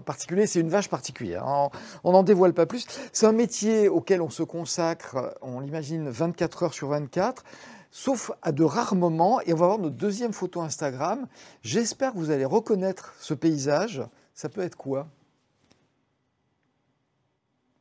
particulier. 0.06 0.48
C'est 0.48 0.60
une 0.60 0.69
vache 0.69 0.89
particulière. 0.89 1.45
Hein. 1.45 1.69
On 2.04 2.12
n'en 2.12 2.24
dévoile 2.24 2.54
pas 2.54 2.66
plus. 2.66 2.86
C'est 3.12 3.25
un 3.25 3.31
métier 3.31 3.89
auquel 3.89 4.22
on 4.22 4.30
se 4.30 4.44
consacre, 4.44 5.36
on 5.42 5.60
l'imagine, 5.60 6.10
24 6.10 6.63
heures 6.63 6.74
sur 6.74 6.89
24 6.89 7.44
sauf 7.91 8.31
à 8.41 8.51
de 8.51 8.63
rares 8.63 8.95
moments. 8.95 9.41
Et 9.41 9.53
on 9.53 9.57
va 9.57 9.67
voir 9.67 9.79
notre 9.79 9.95
deuxième 9.95 10.33
photo 10.33 10.61
Instagram. 10.61 11.27
J'espère 11.61 12.13
que 12.13 12.17
vous 12.17 12.31
allez 12.31 12.45
reconnaître 12.45 13.13
ce 13.19 13.33
paysage. 13.33 14.01
Ça 14.33 14.49
peut 14.49 14.61
être 14.61 14.77
quoi? 14.77 15.07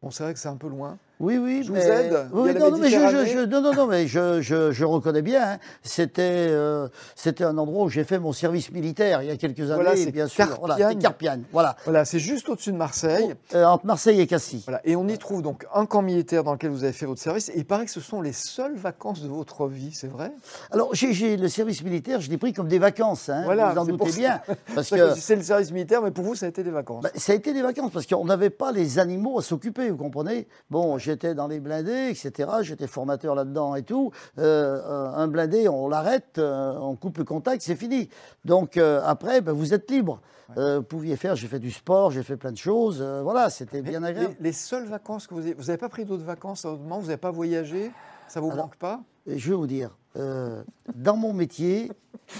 Bon, 0.02 0.10
c'est 0.10 0.22
vrai 0.22 0.34
que 0.34 0.40
c'est 0.40 0.48
un 0.48 0.56
peu 0.56 0.68
loin. 0.68 0.98
Oui, 1.20 1.36
oui. 1.36 1.62
Je 1.62 1.70
vous 1.70 1.78
aide 1.78 2.28
non, 2.32 2.70
non, 2.70 2.78
mais 2.78 2.88
je, 2.88 3.44
non, 3.44 3.60
non, 3.60 3.86
mais 3.86 4.06
je, 4.06 4.84
reconnais 4.84 5.22
bien. 5.22 5.52
Hein. 5.52 5.58
C'était, 5.82 6.22
euh, 6.48 6.88
c'était 7.14 7.44
un 7.44 7.56
endroit 7.58 7.84
où 7.84 7.88
j'ai 7.90 8.04
fait 8.04 8.18
mon 8.18 8.32
service 8.32 8.72
militaire 8.72 9.22
il 9.22 9.28
y 9.28 9.30
a 9.30 9.36
quelques 9.36 9.70
années, 9.70 9.82
voilà, 9.82 10.10
bien 10.10 10.26
sûr. 10.26 10.46
Voilà, 10.58 10.94
Carpiane. 10.94 11.44
Voilà. 11.52 11.76
Voilà, 11.84 12.04
c'est 12.06 12.18
juste 12.18 12.48
au-dessus 12.48 12.72
de 12.72 12.76
Marseille. 12.76 13.34
Euh, 13.54 13.64
entre 13.64 13.84
Marseille 13.84 14.20
et 14.20 14.26
Cassis. 14.26 14.62
Voilà. 14.64 14.80
Et 14.84 14.96
on 14.96 15.06
y 15.08 15.18
trouve 15.18 15.42
donc 15.42 15.66
un 15.74 15.84
camp 15.84 16.02
militaire 16.02 16.42
dans 16.42 16.52
lequel 16.52 16.70
vous 16.70 16.84
avez 16.84 16.92
fait 16.94 17.06
votre 17.06 17.20
service. 17.20 17.50
Et 17.50 17.58
il 17.58 17.66
paraît 17.66 17.84
que 17.84 17.90
ce 17.90 18.00
sont 18.00 18.22
les 18.22 18.32
seules 18.32 18.76
vacances 18.76 19.22
de 19.22 19.28
votre 19.28 19.66
vie, 19.66 19.92
c'est 19.92 20.10
vrai? 20.10 20.32
Alors, 20.70 20.88
j'ai, 20.94 21.36
le 21.36 21.48
service 21.48 21.82
militaire, 21.82 22.20
je 22.20 22.30
l'ai 22.30 22.38
pris 22.38 22.54
comme 22.54 22.68
des 22.68 22.78
vacances. 22.78 23.28
Hein, 23.28 23.42
voilà, 23.44 23.72
vous 23.72 23.78
en 23.78 23.84
doutez 23.84 24.12
bien. 24.12 24.40
Parce 24.74 24.88
que 24.88 25.14
c'est 25.16 25.36
le 25.36 25.42
service 25.42 25.70
militaire, 25.70 26.00
mais 26.00 26.10
pour 26.10 26.24
vous, 26.24 26.34
ça 26.34 26.46
a 26.46 26.48
été 26.48 26.62
des 26.62 26.70
vacances. 26.70 27.02
Bah, 27.02 27.10
ça 27.14 27.32
a 27.32 27.34
été 27.34 27.52
des 27.52 27.62
vacances 27.62 27.90
parce 27.92 28.06
qu'on 28.06 28.24
n'avait 28.24 28.50
pas 28.50 28.72
les 28.72 28.98
animaux 28.98 29.38
à 29.38 29.42
s'occuper, 29.42 29.90
vous 29.90 29.98
comprenez? 29.98 30.48
Bon, 30.70 30.98
j'étais 31.10 31.34
dans 31.34 31.48
les 31.48 31.58
blindés, 31.58 32.10
etc. 32.10 32.48
J'étais 32.62 32.86
formateur 32.86 33.34
là-dedans 33.34 33.74
et 33.74 33.82
tout. 33.82 34.12
Euh, 34.38 34.80
euh, 34.84 35.12
un 35.14 35.26
blindé, 35.26 35.68
on 35.68 35.88
l'arrête, 35.88 36.38
euh, 36.38 36.78
on 36.78 36.94
coupe 36.94 37.18
le 37.18 37.24
contact, 37.24 37.62
c'est 37.62 37.76
fini. 37.76 38.08
Donc 38.44 38.76
après, 38.76 39.40
ben, 39.40 39.52
vous 39.52 39.74
êtes 39.74 39.90
libre. 39.90 40.20
vous 40.56 40.82
pouviez 40.82 41.16
faire, 41.16 41.34
j'ai 41.34 41.48
fait 41.48 41.58
du 41.58 41.72
sport, 41.72 42.10
j'ai 42.12 42.22
fait 42.22 42.36
plein 42.36 42.52
de 42.52 42.56
choses. 42.56 43.02
voilà, 43.02 43.50
c'était 43.50 43.82
bien 43.82 44.02
agréable. 44.02 44.36
Les, 44.40 44.52
seules 44.52 44.86
vacances 44.86 45.26
que 45.26 45.34
vous 45.34 45.40
avez, 45.40 45.54
vous 45.54 45.64
n'avez 45.64 45.78
pas 45.78 45.88
pris 45.88 46.04
d'autres 46.04 46.24
vacances 46.24 46.64
à 46.64 46.70
moment, 46.70 46.98
vous 46.98 47.06
n'avez 47.06 47.16
pas 47.16 47.30
voyagé, 47.30 47.90
ça 48.28 48.40
vous 48.40 48.52
manque 48.52 48.76
pas? 48.76 49.00
Je 49.26 49.50
vais 49.50 49.56
vous 49.56 49.66
dire, 49.66 49.90
dans 50.14 51.16
mon 51.16 51.32
métier, 51.32 51.90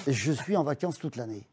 je 0.07 0.33
suis 0.33 0.57
en 0.57 0.65
vacances 0.65 0.99
toute 0.99 1.17
l'année. 1.17 1.47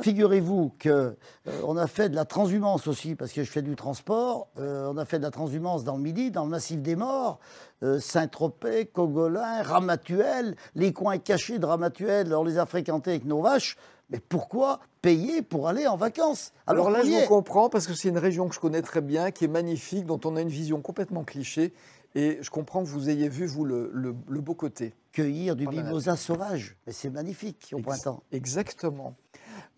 Figurez-vous 0.00 0.74
qu'on 0.82 1.14
euh, 1.46 1.76
a 1.76 1.86
fait 1.86 2.08
de 2.08 2.14
la 2.14 2.24
transhumance 2.24 2.86
aussi, 2.86 3.14
parce 3.14 3.32
que 3.32 3.42
je 3.42 3.50
fais 3.50 3.62
du 3.62 3.76
transport. 3.76 4.48
Euh, 4.58 4.90
on 4.92 4.96
a 4.98 5.04
fait 5.04 5.18
de 5.18 5.24
la 5.24 5.30
transhumance 5.30 5.84
dans 5.84 5.96
le 5.96 6.02
Midi, 6.02 6.30
dans 6.30 6.44
le 6.44 6.50
massif 6.50 6.80
des 6.80 6.96
morts, 6.96 7.38
euh, 7.82 7.98
Saint-Tropez, 7.98 8.86
Cogolin, 8.86 9.62
Ramatuel, 9.62 10.56
les 10.74 10.92
coins 10.92 11.18
cachés 11.18 11.58
de 11.58 11.66
Ramatuel, 11.66 12.34
on 12.34 12.44
les 12.44 12.58
a 12.58 12.66
fréquentés 12.66 13.10
avec 13.10 13.24
nos 13.24 13.42
vaches. 13.42 13.76
Mais 14.10 14.20
pourquoi 14.20 14.80
payer 15.00 15.40
pour 15.40 15.68
aller 15.68 15.86
en 15.86 15.96
vacances? 15.96 16.52
Alors, 16.66 16.90
là, 16.90 17.02
je 17.02 17.10
vous 17.10 17.26
comprends, 17.26 17.70
parce 17.70 17.86
que 17.86 17.94
c'est 17.94 18.08
une 18.08 18.18
région 18.18 18.46
que 18.46 18.54
je 18.54 18.60
connais 18.60 18.82
très 18.82 19.00
bien, 19.00 19.30
qui 19.30 19.46
est 19.46 19.48
magnifique, 19.48 20.04
dont 20.04 20.20
on 20.24 20.36
a 20.36 20.42
une 20.42 20.48
vision 20.48 20.82
complètement 20.82 21.24
cliché. 21.24 21.72
Et 22.14 22.38
je 22.42 22.50
comprends 22.50 22.82
que 22.82 22.88
vous 22.88 23.08
ayez 23.08 23.28
vu, 23.28 23.46
vous, 23.46 23.64
le, 23.64 24.12
beau 24.12 24.54
côté. 24.54 24.94
Cueillir 25.12 25.56
du 25.56 25.66
mimosa 25.66 26.16
sauvage, 26.16 26.76
mais 26.86 26.92
c'est 26.92 27.10
magnifique 27.10 27.72
au 27.72 27.80
printemps. 27.80 28.22
Exactement. 28.32 29.14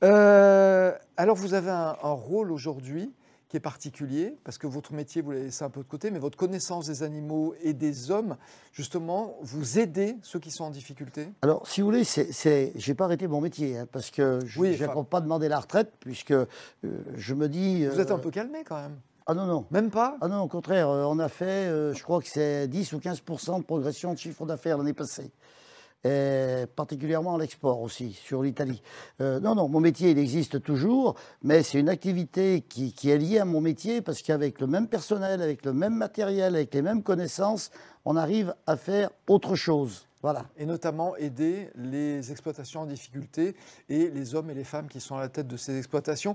Euh, 0.02 0.92
alors, 1.16 1.36
vous 1.36 1.54
avez 1.54 1.70
un, 1.70 1.94
rôle 2.02 2.52
aujourd'hui 2.52 3.12
qui 3.48 3.56
est 3.58 3.60
particulier, 3.60 4.36
parce 4.42 4.58
que 4.58 4.66
votre 4.66 4.92
métier, 4.92 5.22
vous 5.22 5.30
l'avez 5.30 5.44
laissé 5.44 5.64
un 5.64 5.70
peu 5.70 5.80
de 5.80 5.88
côté, 5.88 6.10
mais 6.10 6.18
votre 6.18 6.36
connaissance 6.36 6.86
des 6.86 7.04
animaux 7.04 7.54
et 7.62 7.72
des 7.72 8.10
hommes, 8.10 8.36
justement, 8.72 9.36
vous 9.42 9.78
aidez 9.78 10.16
ceux 10.22 10.40
qui 10.40 10.50
sont 10.50 10.64
en 10.64 10.70
difficulté? 10.70 11.28
Alors, 11.42 11.68
si 11.68 11.80
vous 11.80 11.86
voulez, 11.86 12.02
c'est, 12.02 12.72
j'ai 12.74 12.94
pas 12.94 13.04
arrêté 13.04 13.28
mon 13.28 13.40
métier, 13.40 13.78
hein, 13.78 13.86
parce 13.92 14.10
que 14.10 14.40
je 14.44 14.60
n'ai 14.60 14.88
pas 15.08 15.20
demandé 15.20 15.48
la 15.48 15.60
retraite, 15.60 15.92
puisque 16.00 16.32
euh, 16.32 16.46
je 17.14 17.34
me 17.34 17.48
dis... 17.48 17.86
Vous 17.86 18.00
êtes 18.00 18.10
euh, 18.10 18.16
un 18.16 18.18
peu 18.18 18.32
calmé 18.32 18.64
quand 18.64 18.80
même. 18.80 18.98
Ah 19.26 19.33
non, 19.33 19.47
non. 19.47 19.66
Même 19.71 19.90
pas? 19.90 20.19
Ah 20.21 20.28
non, 20.28 20.43
au 20.43 20.49
contraire, 20.49 20.90
euh, 20.90 21.04
on 21.04 21.19
a 21.19 21.31
fait, 21.31 21.66
euh, 21.66 21.95
je 21.95 22.02
crois 22.02 22.21
que 22.21 22.28
c'est 22.28 22.69
10 22.69 22.93
ou 22.93 22.99
15% 22.99 23.59
de 23.59 23.64
progression 23.64 24.12
de 24.12 24.19
chiffre 24.19 24.45
d'affaires 24.45 24.76
l'année 24.76 24.93
passée. 24.93 25.33
Et 26.04 26.66
particulièrement 26.76 27.37
à 27.37 27.38
l'export 27.38 27.81
aussi, 27.81 28.12
sur 28.12 28.43
l'Italie. 28.43 28.83
Euh, 29.23 29.40
non, 29.40 29.54
non, 29.54 29.69
mon 29.69 29.81
métier, 29.81 30.11
il 30.11 30.19
existe 30.19 30.62
toujours, 30.62 31.14
mais 31.43 31.62
c'est 31.62 31.81
une 31.81 31.88
activité 31.88 32.61
qui, 32.61 32.93
qui 32.93 33.09
est 33.09 33.16
liée 33.16 33.38
à 33.38 33.47
mon 33.47 33.62
métier 33.62 34.02
parce 34.02 34.21
qu'avec 34.21 34.61
le 34.61 34.66
même 34.66 34.88
personnel, 34.88 35.40
avec 35.40 35.64
le 35.64 35.73
même 35.73 35.95
matériel, 35.95 36.57
avec 36.57 36.75
les 36.75 36.83
mêmes 36.83 37.02
connaissances, 37.02 37.71
on 38.04 38.16
arrive 38.16 38.54
à 38.66 38.76
faire 38.76 39.09
autre 39.26 39.54
chose. 39.54 40.07
Voilà. 40.25 40.47
et 40.57 40.64
notamment 40.64 41.14
aider 41.16 41.69
les 41.75 42.33
exploitations 42.33 42.81
en 42.81 42.87
difficulté 42.87 43.54
et 43.90 44.09
les 44.09 44.35
hommes 44.35 44.49
et 44.49 44.54
les 44.54 44.64
femmes 44.64 44.88
qui 44.88 44.99
sont 44.99 45.16
à 45.16 45.21
la 45.21 45.28
tête 45.28 45.47
de 45.47 45.59
ces 45.59 45.76
exploitations. 45.76 46.35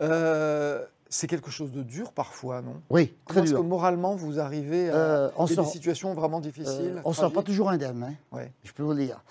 Euh, 0.00 0.84
c'est 1.08 1.26
quelque 1.26 1.50
chose 1.50 1.72
de 1.72 1.82
dur 1.82 2.12
parfois, 2.12 2.62
non? 2.62 2.80
Oui, 2.90 3.14
Comment 3.24 3.40
très 3.40 3.44
est-ce 3.44 3.52
que 3.54 3.60
dur. 3.60 3.64
moralement 3.68 4.14
vous 4.16 4.40
arrivez 4.40 4.90
à 4.90 4.94
Euh, 4.96 5.30
on 5.36 5.44
des 5.46 5.54
sort- 5.54 5.66
situations 5.70 6.14
vraiment 6.14 6.38
Euh, 6.38 6.42
difficiles 6.42 7.00
on 7.04 7.10
ne 7.10 7.14
sort 7.14 7.32
pas 7.32 7.42
toujours 7.42 7.70
indemne. 7.70 8.02
hein. 8.02 8.14
Ouais. 8.36 8.52
je 8.64 8.72
peux 8.72 8.82
vous 8.82 8.92
le 8.92 9.04
dire. 9.04 9.22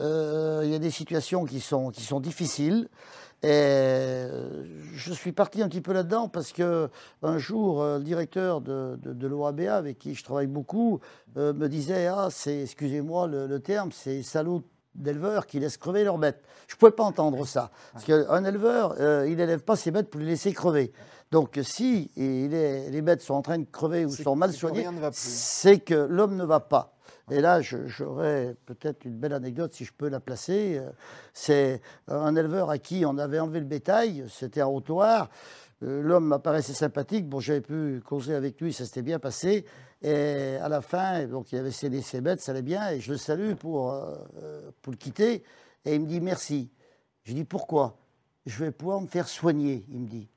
Euh, 0.00 0.62
Il 0.64 0.70
y 0.70 0.74
a 0.74 0.78
des 0.78 0.90
situations 0.90 1.44
qui 1.44 1.60
sont, 1.60 1.90
qui 1.90 2.02
sont 2.02 2.18
difficiles. 2.20 2.88
Et 3.44 3.48
euh, 3.50 4.64
je 4.94 5.12
suis 5.12 5.32
parti 5.32 5.62
un 5.62 5.68
petit 5.68 5.80
peu 5.80 5.92
là-dedans 5.92 6.28
parce 6.28 6.52
que 6.52 6.88
un 7.22 7.38
jour, 7.38 7.82
euh, 7.82 7.98
le 7.98 8.04
directeur 8.04 8.60
de, 8.60 8.96
de, 9.02 9.12
de 9.12 9.26
l'OABA, 9.26 9.76
avec 9.76 9.98
qui 9.98 10.14
je 10.14 10.22
travaille 10.22 10.46
beaucoup, 10.46 11.00
euh, 11.36 11.52
me 11.52 11.68
disait 11.68 12.06
Ah, 12.06 12.28
c'est, 12.30 12.62
excusez-moi 12.62 13.26
le, 13.26 13.46
le 13.48 13.58
terme, 13.60 13.90
c'est 13.92 14.22
salauds 14.22 14.62
d'éleveurs 14.94 15.46
qui 15.46 15.58
laissent 15.60 15.76
crever 15.76 16.04
leurs 16.04 16.18
bêtes. 16.18 16.42
Je 16.68 16.74
ne 16.74 16.78
pouvais 16.78 16.92
pas 16.92 17.04
entendre 17.04 17.46
ça. 17.46 17.70
Parce 17.92 18.04
qu'un 18.04 18.44
éleveur, 18.44 18.94
euh, 19.00 19.26
il 19.28 19.36
n'élève 19.36 19.60
pas 19.60 19.76
ses 19.76 19.90
bêtes 19.90 20.10
pour 20.10 20.20
les 20.20 20.26
laisser 20.26 20.52
crever. 20.52 20.92
Donc, 21.30 21.58
si 21.62 22.10
il 22.16 22.52
est- 22.52 22.90
les 22.90 23.00
bêtes 23.02 23.22
sont 23.22 23.34
en 23.34 23.42
train 23.42 23.58
de 23.58 23.64
crever 23.70 24.04
ou 24.04 24.10
sont 24.10 24.36
mal 24.36 24.50
soignées, 24.52 24.84
c'est 25.16 25.78
que 25.78 25.94
l'homme 25.94 26.36
ne 26.36 26.44
va 26.44 26.60
pas. 26.60 26.94
Et 27.30 27.40
là, 27.40 27.60
j'aurais 27.60 28.56
peut-être 28.66 29.04
une 29.04 29.16
belle 29.16 29.32
anecdote 29.32 29.72
si 29.72 29.84
je 29.84 29.92
peux 29.92 30.08
la 30.08 30.20
placer. 30.20 30.80
C'est 31.32 31.80
un 32.08 32.34
éleveur 32.34 32.68
à 32.68 32.78
qui 32.78 33.04
on 33.06 33.16
avait 33.16 33.38
enlevé 33.38 33.60
le 33.60 33.66
bétail, 33.66 34.24
c'était 34.28 34.60
un 34.60 34.66
Haute-Loire. 34.66 35.30
Euh, 35.82 36.00
L'homme 36.02 36.26
m'apparaissait 36.26 36.74
sympathique, 36.74 37.28
bon, 37.28 37.40
j'avais 37.40 37.60
pu 37.60 38.00
causer 38.04 38.34
avec 38.34 38.60
lui, 38.60 38.72
ça 38.72 38.84
s'était 38.84 39.02
bien 39.02 39.18
passé. 39.18 39.64
Et 40.02 40.56
à 40.60 40.68
la 40.68 40.80
fin, 40.80 41.26
donc, 41.26 41.52
il 41.52 41.58
avait 41.58 41.70
cédé 41.70 42.02
ses 42.02 42.20
bêtes, 42.20 42.40
ça 42.40 42.52
allait 42.52 42.62
bien, 42.62 42.90
et 42.90 43.00
je 43.00 43.12
le 43.12 43.18
salue 43.18 43.54
pour, 43.54 43.92
euh, 43.92 44.16
euh, 44.42 44.70
pour 44.80 44.92
le 44.92 44.96
quitter. 44.96 45.44
Et 45.84 45.94
il 45.94 46.00
me 46.00 46.06
dit 46.06 46.20
merci. 46.20 46.70
Je 47.24 47.34
dis 47.34 47.44
pourquoi? 47.44 47.98
Je 48.46 48.64
vais 48.64 48.72
pouvoir 48.72 49.00
me 49.00 49.06
faire 49.06 49.28
soigner, 49.28 49.84
il 49.88 50.00
me 50.00 50.08
dit. 50.08 50.28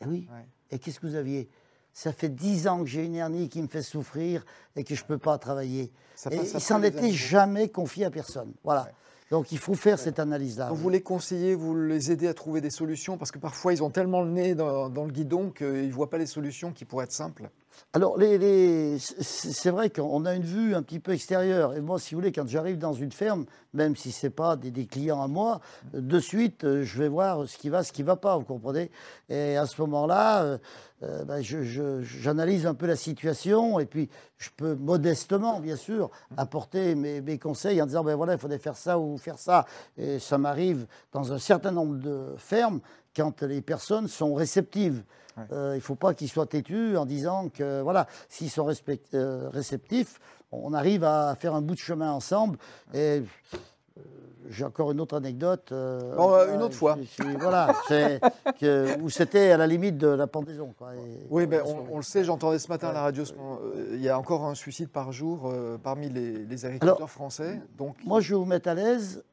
Eh 0.00 0.06
oui. 0.06 0.28
Ouais. 0.30 0.46
Et 0.70 0.78
qu'est-ce 0.78 1.00
que 1.00 1.06
vous 1.06 1.14
aviez? 1.14 1.48
Ça 1.94 2.12
fait 2.12 2.28
dix 2.28 2.66
ans 2.66 2.80
que 2.80 2.86
j'ai 2.86 3.04
une 3.04 3.14
hernie 3.14 3.48
qui 3.48 3.62
me 3.62 3.68
fait 3.68 3.82
souffrir 3.82 4.44
et 4.74 4.82
que 4.82 4.96
je 4.96 5.02
ne 5.02 5.06
peux 5.06 5.18
pas 5.18 5.38
travailler. 5.38 5.92
Ça 6.16 6.28
et 6.32 6.40
il 6.42 6.60
s'en 6.60 6.82
était 6.82 7.12
jamais 7.12 7.68
confié 7.68 8.04
à 8.04 8.10
personne. 8.10 8.52
Voilà. 8.64 8.82
Ouais. 8.82 8.90
Donc 9.30 9.52
il 9.52 9.58
faut 9.58 9.74
faire 9.74 9.98
cette 9.98 10.18
analyse-là. 10.18 10.70
Vous 10.72 10.90
les 10.90 11.00
conseillez, 11.00 11.54
vous 11.54 11.74
les 11.76 12.10
aidez 12.10 12.26
à 12.26 12.34
trouver 12.34 12.60
des 12.60 12.70
solutions? 12.70 13.16
Parce 13.16 13.30
que 13.30 13.38
parfois 13.38 13.72
ils 13.72 13.82
ont 13.82 13.90
tellement 13.90 14.22
le 14.22 14.30
nez 14.30 14.54
dans, 14.54 14.90
dans 14.90 15.04
le 15.04 15.12
guidon 15.12 15.50
qu'ils 15.50 15.88
ne 15.88 15.92
voient 15.92 16.10
pas 16.10 16.18
les 16.18 16.26
solutions 16.26 16.72
qui 16.72 16.84
pourraient 16.84 17.04
être 17.04 17.12
simples. 17.12 17.48
Alors, 17.92 18.18
les, 18.18 18.38
les- 18.38 18.98
c'est 18.98 19.70
vrai 19.70 19.88
qu'on 19.88 20.24
a 20.24 20.34
une 20.34 20.42
vue 20.42 20.74
un 20.74 20.82
petit 20.82 20.98
peu 20.98 21.12
extérieure. 21.12 21.74
Et 21.74 21.80
moi, 21.80 22.00
si 22.00 22.14
vous 22.14 22.20
voulez, 22.20 22.32
quand 22.32 22.48
j'arrive 22.48 22.76
dans 22.76 22.92
une 22.92 23.12
ferme, 23.12 23.44
même 23.72 23.94
si 23.94 24.10
ce 24.10 24.26
n'est 24.26 24.30
pas 24.30 24.56
des, 24.56 24.86
clients 24.86 25.22
à 25.22 25.28
moi, 25.28 25.60
de 25.92 26.18
suite, 26.18 26.64
euh, 26.64 26.82
je 26.82 26.98
vais 26.98 27.08
voir 27.08 27.48
ce 27.48 27.56
qui 27.56 27.68
va, 27.68 27.84
ce 27.84 27.92
qui 27.92 28.02
ne 28.02 28.08
va 28.08 28.16
pas, 28.16 28.36
vous 28.36 28.44
comprenez? 28.44 28.90
Et 29.28 29.56
à 29.56 29.66
ce 29.66 29.80
moment-là, 29.82 30.42
euh, 30.42 30.58
euh, 31.04 31.24
ben, 31.24 31.40
j'analyse 31.42 32.66
un 32.66 32.74
peu 32.74 32.86
la 32.86 32.96
situation 32.96 33.78
et 33.78 33.86
puis 33.86 34.08
je 34.38 34.50
peux 34.56 34.74
modestement, 34.74 35.60
bien 35.60 35.76
sûr, 35.76 36.10
apporter 36.36 36.94
mes, 36.94 37.20
mes 37.20 37.38
conseils 37.38 37.80
en 37.80 37.86
disant, 37.86 38.02
ben 38.02 38.16
voilà, 38.16 38.34
il 38.34 38.38
faudrait 38.38 38.58
faire 38.58 38.76
ça 38.76 38.98
ou 38.98 39.18
faire 39.18 39.38
ça. 39.38 39.66
Et 39.96 40.18
ça 40.18 40.38
m'arrive 40.38 40.86
dans 41.12 41.32
un 41.32 41.38
certain 41.38 41.70
nombre 41.70 41.96
de 41.96 42.34
fermes 42.38 42.80
quand 43.16 43.42
les 43.42 43.60
personnes 43.62 44.08
sont 44.08 44.34
réceptives. 44.34 45.02
Euh, 45.52 45.72
il 45.74 45.78
ne 45.78 45.80
faut 45.82 45.96
pas 45.96 46.14
qu'ils 46.14 46.28
soient 46.28 46.46
têtus 46.46 46.96
en 46.96 47.06
disant 47.06 47.48
que, 47.48 47.80
voilà, 47.82 48.06
s'ils 48.28 48.50
sont 48.50 48.68
euh, 49.14 49.48
réceptifs, 49.52 50.20
on 50.52 50.72
arrive 50.72 51.02
à 51.02 51.34
faire 51.34 51.54
un 51.54 51.60
bout 51.62 51.74
de 51.74 51.80
chemin 51.80 52.12
ensemble. 52.12 52.56
Et 52.92 53.20
euh, 53.98 54.00
j'ai 54.48 54.64
encore 54.64 54.92
une 54.92 55.00
autre 55.00 55.16
anecdote. 55.16 55.72
euh, 55.72 56.14
Bon, 56.14 56.32
euh, 56.34 56.54
une 56.54 56.62
autre 56.62 56.76
fois. 56.76 56.96
voilà, 57.40 57.74
que, 58.60 59.00
où 59.00 59.10
c'était 59.10 59.50
à 59.50 59.56
la 59.56 59.66
limite 59.66 59.98
de 59.98 60.06
la 60.06 60.28
pendaison. 60.28 60.72
Quoi, 60.78 60.94
Et- 60.94 61.26
Oui, 61.30 61.46
ben, 61.46 61.64
et- 61.66 61.68
on, 61.68 61.94
on 61.94 61.96
le 61.96 62.02
sait, 62.04 62.22
j'entendais 62.22 62.60
ce 62.60 62.68
matin 62.68 62.88
à 62.90 62.92
la 62.92 63.02
radio, 63.02 63.24
euh, 63.24 63.90
il 63.94 64.00
y 64.02 64.08
a 64.08 64.16
encore 64.16 64.44
un 64.44 64.54
suicide 64.54 64.88
par 64.90 65.10
jour 65.10 65.52
parmi 65.82 66.08
les, 66.10 66.44
les 66.44 66.64
agriculteurs 66.64 66.96
Alors, 66.98 67.10
français. 67.10 67.60
Donc, 67.76 67.96
Moi, 68.04 68.20
je 68.20 68.30
vais 68.34 68.38
vous 68.38 68.44
mettre 68.44 68.68
à 68.68 68.74
l'aise. 68.74 69.24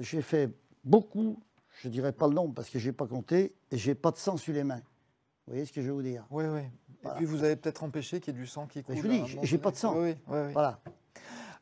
j'ai 0.00 0.20
fait 0.20 0.50
beaucoup, 0.84 1.38
je 1.82 1.88
ne 1.88 1.92
dirais 1.92 2.12
pas 2.12 2.26
le 2.28 2.34
nombre 2.34 2.54
parce 2.54 2.68
que 2.70 2.78
je 2.78 2.86
n'ai 2.88 2.92
pas 2.92 3.06
compté, 3.06 3.54
et 3.70 3.76
j'ai 3.78 3.94
pas 3.94 4.10
de 4.10 4.16
sang 4.16 4.36
sur 4.36 4.52
les 4.54 4.64
mains. 4.64 4.82
Vous 5.46 5.52
voyez 5.52 5.64
ce 5.64 5.72
que 5.72 5.80
je 5.80 5.86
vais 5.86 5.92
vous 5.92 6.02
dire? 6.02 6.24
Oui, 6.30 6.44
oui. 6.46 6.62
Et 7.04 7.08
puis 7.16 7.24
vous 7.24 7.44
avez 7.44 7.54
peut-être 7.56 7.84
empêché 7.84 8.20
qu'il 8.20 8.34
y 8.34 8.36
ait 8.36 8.40
du 8.40 8.46
sang 8.46 8.66
qui 8.66 8.82
coule. 8.82 8.94
Mais 8.96 9.00
je 9.02 9.06
vous 9.06 9.12
dis, 9.26 9.38
j'ai- 9.42 9.58
pas 9.58 9.70
de 9.70 9.76
sang. 9.76 9.94
Oui, 9.96 10.14
oui, 10.28 10.38
oui. 10.46 10.52
Voilà. 10.52 10.80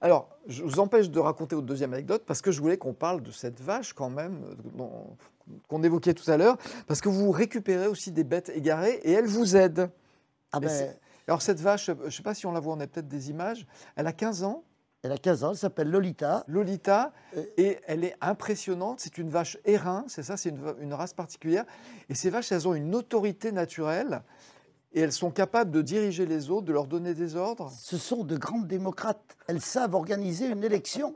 Alors, 0.01 0.29
je 0.47 0.63
vous 0.63 0.81
empêche 0.81 1.11
de 1.11 1.19
raconter 1.19 1.55
votre 1.55 1.67
deuxième 1.67 1.93
anecdote 1.93 2.25
parce 2.27 2.41
que 2.43 2.51
je 2.51 2.61
voulais 2.61 2.77
qu'on 2.79 2.95
parle 2.95 3.23
de 3.23 3.31
cette 3.31 3.61
vache 3.61 3.93
quand 3.93 4.11
même 4.11 4.41
qu'on 5.69 5.83
évoquait 5.83 6.15
tout 6.15 6.31
à 6.31 6.37
l'heure, 6.37 6.57
parce 6.87 7.01
que 7.01 7.09
vous 7.09 7.31
récupérez 7.31 7.87
aussi 7.87 8.11
des 8.13 8.25
bêtes 8.25 8.51
égarées 8.55 9.01
et 9.05 9.13
elles 9.13 9.27
vous 9.27 9.57
aident. 9.57 9.91
Ah 10.53 10.61
ben, 10.61 10.95
Alors 11.27 11.43
cette 11.43 11.61
vache, 11.61 11.87
je 11.87 11.93
ne 12.05 12.11
sais 12.11 12.23
pas 12.23 12.35
si 12.35 12.47
on 12.47 12.53
la 12.53 12.61
voit, 12.61 12.75
on 12.75 12.81
a 12.81 12.87
peut-être 12.87 13.09
des 13.09 13.31
images, 13.31 13.67
elle 13.97 14.07
a 14.07 14.13
15 14.13 14.43
ans, 14.45 14.63
elle 15.05 15.13
a 15.13 15.19
15 15.19 15.45
ans, 15.45 15.51
elle 15.51 15.59
s'appelle 15.59 15.91
Lolita. 15.91 16.45
Lolita, 16.49 17.13
et 17.59 17.79
elle 17.87 18.05
est 18.05 18.17
impressionnante, 18.23 19.01
c'est 19.01 19.19
une 19.19 19.29
vache 19.29 19.59
airain, 19.67 20.05
c'est 20.09 20.23
ça, 20.23 20.39
c'est 20.39 20.55
une 20.81 20.95
race 20.95 21.13
particulière, 21.13 21.65
et 22.09 22.15
ces 22.15 22.31
vaches, 22.31 22.51
elles 22.53 22.67
ont 22.67 22.75
une 22.75 22.95
autorité 22.95 23.53
naturelle, 23.53 24.23
et 24.95 25.01
elles 25.01 25.13
sont 25.13 25.31
capables 25.31 25.71
de 25.71 25.83
diriger 25.83 26.25
les 26.25 26.51
autres, 26.51 26.67
de 26.67 26.73
leur 26.73 26.87
donner 26.87 27.15
des 27.15 27.37
ordres. 27.37 27.71
Ce 27.77 27.99
sont 27.99 28.25
de 28.25 28.37
grandes 28.37 28.69
démocrates. 28.69 29.37
Elles 29.49 29.61
savent 29.61 29.95
organiser 29.95 30.47
une 30.47 30.63
élection. 30.63 31.15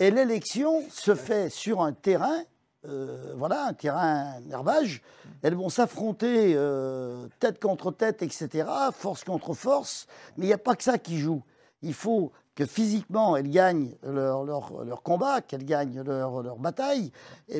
Et 0.00 0.10
l'élection 0.10 0.82
se 0.90 1.14
fait 1.14 1.48
sur 1.48 1.80
un 1.80 1.92
terrain, 1.92 2.42
euh, 2.86 3.32
voilà, 3.36 3.68
un 3.68 3.72
terrain 3.72 4.34
herbage. 4.50 5.00
Elles 5.42 5.54
vont 5.54 5.68
s'affronter 5.68 6.54
euh, 6.56 7.28
tête 7.38 7.62
contre 7.62 7.92
tête, 7.92 8.22
etc., 8.22 8.68
force 8.92 9.22
contre 9.22 9.54
force. 9.54 10.08
Mais 10.36 10.46
il 10.46 10.48
n'y 10.48 10.54
a 10.54 10.58
pas 10.58 10.74
que 10.74 10.82
ça 10.82 10.98
qui 10.98 11.18
joue. 11.18 11.42
Il 11.82 11.94
faut 11.94 12.32
que 12.54 12.66
physiquement 12.66 13.36
elles 13.36 13.50
gagnent 13.50 13.96
leur, 14.02 14.44
leur, 14.44 14.84
leur 14.84 15.02
combat, 15.02 15.40
qu'elles 15.40 15.64
gagnent 15.64 16.02
leur, 16.02 16.42
leur 16.42 16.58
bataille, 16.58 17.10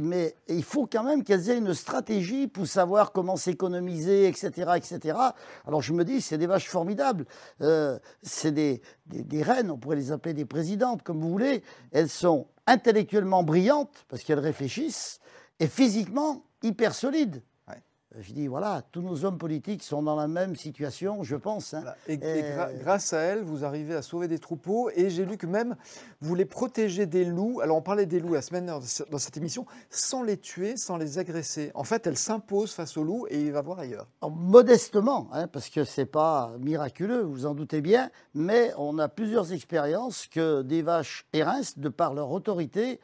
mais 0.00 0.34
il 0.48 0.62
faut 0.62 0.86
quand 0.86 1.02
même 1.02 1.24
qu'elles 1.24 1.50
aient 1.50 1.58
une 1.58 1.74
stratégie 1.74 2.46
pour 2.46 2.66
savoir 2.66 3.12
comment 3.12 3.36
s'économiser, 3.36 4.28
etc., 4.28 4.72
etc. 4.76 5.18
Alors 5.66 5.82
je 5.82 5.92
me 5.92 6.04
dis, 6.04 6.20
c'est 6.20 6.38
des 6.38 6.46
vaches 6.46 6.68
formidables, 6.68 7.26
Euh, 7.60 7.98
c'est 8.22 8.52
des, 8.52 8.82
des 9.06 9.42
reines, 9.42 9.70
on 9.70 9.78
pourrait 9.78 9.96
les 9.96 10.12
appeler 10.12 10.34
des 10.34 10.44
présidentes, 10.44 11.02
comme 11.02 11.20
vous 11.20 11.30
voulez. 11.30 11.62
Elles 11.92 12.08
sont 12.08 12.46
intellectuellement 12.66 13.42
brillantes, 13.42 14.04
parce 14.08 14.22
qu'elles 14.22 14.38
réfléchissent, 14.40 15.20
et 15.60 15.66
physiquement 15.66 16.44
hyper 16.62 16.94
solides. 16.94 17.42
Ouais. 18.14 18.22
Je 18.22 18.32
dis, 18.32 18.46
voilà, 18.46 18.82
tous 18.92 19.02
nos 19.02 19.24
hommes 19.24 19.38
politiques 19.38 19.82
sont 19.82 20.02
dans 20.02 20.16
la 20.16 20.28
même 20.28 20.56
situation, 20.56 21.22
je 21.22 21.36
pense. 21.36 21.74
hein. 21.74 21.80
Voilà. 21.80 21.96
Et, 22.08 22.14
et 22.14 22.18
Euh, 22.44 22.56
gra- 22.56 22.78
grâce 22.78 23.12
à 23.12 23.18
elles, 23.20 23.42
vous 23.42 23.64
arrivez 23.64 23.94
à 23.94 24.02
sauver 24.02 24.28
des 24.28 24.38
troupeaux. 24.38 24.90
Et 24.94 25.10
j'ai 25.10 25.24
lu 25.24 25.36
que 25.36 25.46
même 25.46 25.76
vous 26.20 26.34
les 26.34 26.44
protégez 26.44 27.06
des 27.06 27.24
loups. 27.24 27.60
Alors 27.60 27.76
on 27.76 27.82
parlait 27.82 28.06
des 28.06 28.20
loups 28.20 28.34
la 28.34 28.42
semaine 28.42 28.66
dernière 28.66 28.86
dans 29.10 29.18
cette 29.18 29.36
émission, 29.36 29.66
sans 29.90 30.22
les 30.22 30.36
tuer, 30.36 30.76
sans 30.76 30.96
les 30.96 31.18
agresser. 31.18 31.70
En 31.74 31.84
fait, 31.84 32.06
elles 32.06 32.16
s'imposent 32.16 32.72
face 32.72 32.96
aux 32.96 33.04
loups 33.04 33.26
et 33.30 33.40
il 33.40 33.52
va 33.52 33.62
voir 33.62 33.78
ailleurs. 33.78 34.06
Alors, 34.22 34.34
modestement, 34.34 35.28
hein, 35.32 35.48
parce 35.48 35.68
que 35.68 35.84
ce 35.84 36.00
n'est 36.00 36.06
pas 36.06 36.52
miraculeux, 36.60 37.22
vous 37.22 37.46
en 37.46 37.54
doutez 37.54 37.80
bien, 37.80 38.10
mais 38.34 38.72
on 38.78 38.98
a 38.98 39.08
plusieurs 39.08 39.52
expériences 39.52 40.26
que 40.26 40.62
des 40.62 40.82
vaches 40.82 41.26
éreinces, 41.32 41.78
de 41.78 41.88
par 41.88 42.14
leur 42.14 42.30
autorité, 42.30 43.00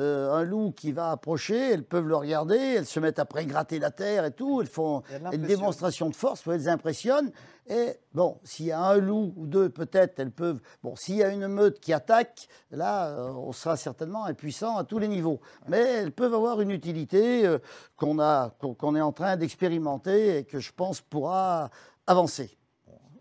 euh, 0.00 0.32
un 0.32 0.42
loup 0.42 0.72
qui 0.72 0.90
va 0.90 1.12
approcher, 1.12 1.72
elles 1.72 1.84
peuvent 1.84 2.08
le 2.08 2.16
regarder, 2.16 2.56
elles 2.56 2.86
se 2.86 2.98
mettent 2.98 3.20
après 3.20 3.46
gratter 3.46 3.78
la 3.78 3.92
terre 3.92 4.24
et 4.24 4.32
tout, 4.32 4.60
elles 4.60 4.66
font 4.66 5.02
une 5.32 5.42
démonstration 5.42 6.08
de 6.08 6.16
force, 6.16 6.42
elles 6.48 6.68
impressionnent. 6.68 7.30
Et 7.68 7.94
bon, 8.12 8.40
s'il 8.42 8.66
y 8.66 8.72
a 8.72 8.80
un 8.80 8.96
loup 8.96 9.32
ou 9.36 9.46
deux, 9.46 9.70
peut-être, 9.70 10.18
elles 10.18 10.32
peuvent. 10.32 10.60
Bon, 10.82 10.96
s'il 10.96 11.16
y 11.16 11.22
a 11.22 11.28
une 11.28 11.46
meute 11.46 11.78
qui 11.80 11.92
attaque, 11.92 12.48
là, 12.70 13.08
euh, 13.08 13.30
on 13.30 13.52
sera 13.52 13.76
certainement 13.76 14.24
impuissant 14.24 14.76
à 14.76 14.84
tous 14.84 14.98
les 14.98 15.08
niveaux. 15.08 15.40
Mais 15.68 15.80
elles 15.80 16.12
peuvent 16.12 16.34
avoir 16.34 16.60
une 16.60 16.72
utilité 16.72 17.46
euh, 17.46 17.58
qu'on 17.96 18.18
est 18.18 19.00
en 19.00 19.12
train 19.12 19.36
d'expérimenter 19.36 20.38
et 20.38 20.44
que 20.44 20.58
je 20.58 20.72
pense 20.72 21.00
pourra 21.00 21.70
avancer. 22.06 22.58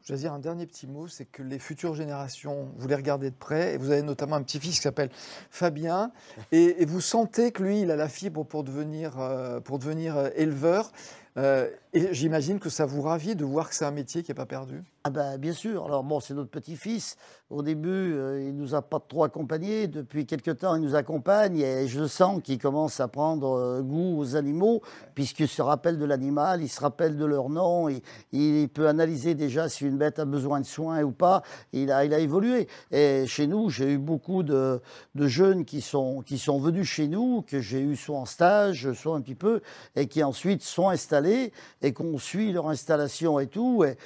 Je 0.03 0.12
vais 0.12 0.19
dire 0.19 0.33
un 0.33 0.39
dernier 0.39 0.65
petit 0.65 0.86
mot, 0.86 1.07
c'est 1.07 1.24
que 1.24 1.41
les 1.41 1.60
futures 1.60 1.95
générations, 1.95 2.69
vous 2.75 2.88
les 2.89 2.95
regardez 2.95 3.29
de 3.29 3.36
près, 3.36 3.75
et 3.75 3.77
vous 3.77 3.89
avez 3.89 4.01
notamment 4.01 4.36
un 4.36 4.43
petit-fils 4.43 4.75
qui 4.75 4.81
s'appelle 4.81 5.10
Fabien, 5.50 6.12
et, 6.51 6.81
et 6.81 6.86
vous 6.86 7.00
sentez 7.00 7.51
que 7.51 7.63
lui, 7.63 7.81
il 7.81 7.91
a 7.91 7.95
la 7.95 8.10
fibre 8.10 8.43
pour 8.43 8.65
devenir, 8.65 9.17
euh, 9.19 9.62
pour 9.62 9.79
devenir 9.79 10.17
euh, 10.17 10.29
éleveur, 10.36 10.91
euh, 11.37 11.69
et 11.93 12.13
j'imagine 12.13 12.59
que 12.59 12.69
ça 12.69 12.85
vous 12.85 13.01
ravit 13.01 13.35
de 13.35 13.45
voir 13.45 13.69
que 13.69 13.75
c'est 13.75 13.85
un 13.85 13.91
métier 13.91 14.23
qui 14.23 14.31
n'est 14.31 14.35
pas 14.35 14.45
perdu. 14.45 14.83
Ah 15.03 15.09
ben, 15.09 15.37
bien 15.37 15.53
sûr. 15.53 15.85
Alors 15.85 16.03
bon, 16.03 16.19
c'est 16.19 16.33
notre 16.33 16.49
petit-fils. 16.49 17.17
Au 17.49 17.61
début, 17.61 17.89
euh, 17.89 18.47
il 18.47 18.55
nous 18.55 18.73
a 18.73 18.81
pas 18.81 18.99
trop 18.99 19.23
accompagnés. 19.23 19.87
Depuis 19.87 20.25
quelque 20.25 20.49
temps, 20.51 20.75
il 20.75 20.81
nous 20.81 20.95
accompagne 20.95 21.59
et 21.59 21.87
je 21.87 22.07
sens 22.07 22.41
qu'il 22.41 22.57
commence 22.57 22.99
à 22.99 23.07
prendre 23.07 23.57
euh, 23.57 23.81
goût 23.81 24.17
aux 24.17 24.35
animaux 24.35 24.81
puisqu'il 25.13 25.47
se 25.47 25.61
rappelle 25.61 25.99
de 25.99 26.05
l'animal, 26.05 26.63
il 26.63 26.69
se 26.69 26.79
rappelle 26.79 27.17
de 27.17 27.25
leur 27.25 27.49
nom, 27.49 27.89
il, 28.31 28.69
peut 28.69 28.87
analyser 28.87 29.35
déjà 29.35 29.69
si 29.69 29.85
une 29.85 29.97
bête 29.97 30.19
a 30.19 30.25
besoin 30.25 30.61
de 30.61 30.65
soins 30.65 31.03
ou 31.03 31.11
pas. 31.11 31.43
Il 31.73 31.91
a, 31.91 32.05
il 32.05 32.13
a 32.13 32.19
évolué. 32.19 32.67
Et 32.91 33.25
chez 33.27 33.45
nous, 33.45 33.69
j'ai 33.69 33.93
eu 33.93 33.97
beaucoup 33.97 34.41
de, 34.41 34.81
de 35.13 35.27
jeunes 35.27 35.65
qui 35.65 35.81
sont, 35.81 36.21
qui 36.21 36.37
sont 36.37 36.59
venus 36.59 36.87
chez 36.87 37.07
nous, 37.07 37.43
que 37.43 37.59
j'ai 37.59 37.81
eu 37.81 37.95
soit 37.95 38.17
en 38.17 38.25
stage, 38.25 38.93
soit 38.93 39.15
un 39.15 39.21
petit 39.21 39.35
peu, 39.35 39.61
et 39.95 40.07
qui 40.07 40.23
ensuite 40.23 40.63
sont 40.63 40.89
installés 40.89 41.22
et 41.25 41.93
qu'on 41.93 42.17
suit 42.17 42.51
leur 42.51 42.69
installation 42.69 43.39
et 43.39 43.47
tout. 43.47 43.83
Et, 43.83 43.97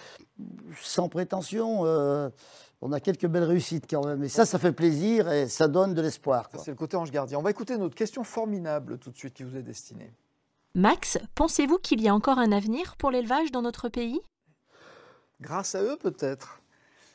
sans 0.82 1.10
prétention, 1.10 1.86
euh, 1.86 2.30
on 2.82 2.92
a 2.92 3.00
quelques 3.00 3.28
belles 3.28 3.44
réussites 3.44 3.86
quand 3.90 4.06
même. 4.06 4.24
Et 4.24 4.30
ça, 4.30 4.46
ça 4.46 4.60
fait 4.60 4.72
plaisir 4.72 5.32
et 5.32 5.48
ça 5.48 5.68
donne 5.68 5.94
de 5.94 6.02
l'espoir. 6.02 6.50
C'est 6.58 6.72
le 6.72 6.78
côté 6.78 6.98
ange 6.98 7.12
gardien. 7.12 7.40
On 7.40 7.42
va 7.42 7.52
écouter 7.52 7.78
notre 7.78 7.96
question 7.96 8.24
formidable 8.24 8.98
tout 8.98 9.12
de 9.12 9.18
suite 9.18 9.34
qui 9.34 9.44
vous 9.44 9.58
est 9.58 9.64
destinée. 9.64 10.14
Max, 10.76 11.18
pensez-vous 11.34 11.78
qu'il 11.80 12.02
y 12.02 12.08
a 12.08 12.14
encore 12.14 12.38
un 12.38 12.52
avenir 12.52 12.96
pour 12.98 13.10
l'élevage 13.10 13.52
dans 13.52 13.64
notre 13.64 13.90
pays? 13.90 14.22
Grâce 15.42 15.76
à 15.76 15.82
eux, 15.82 15.98
peut-être. 16.00 16.62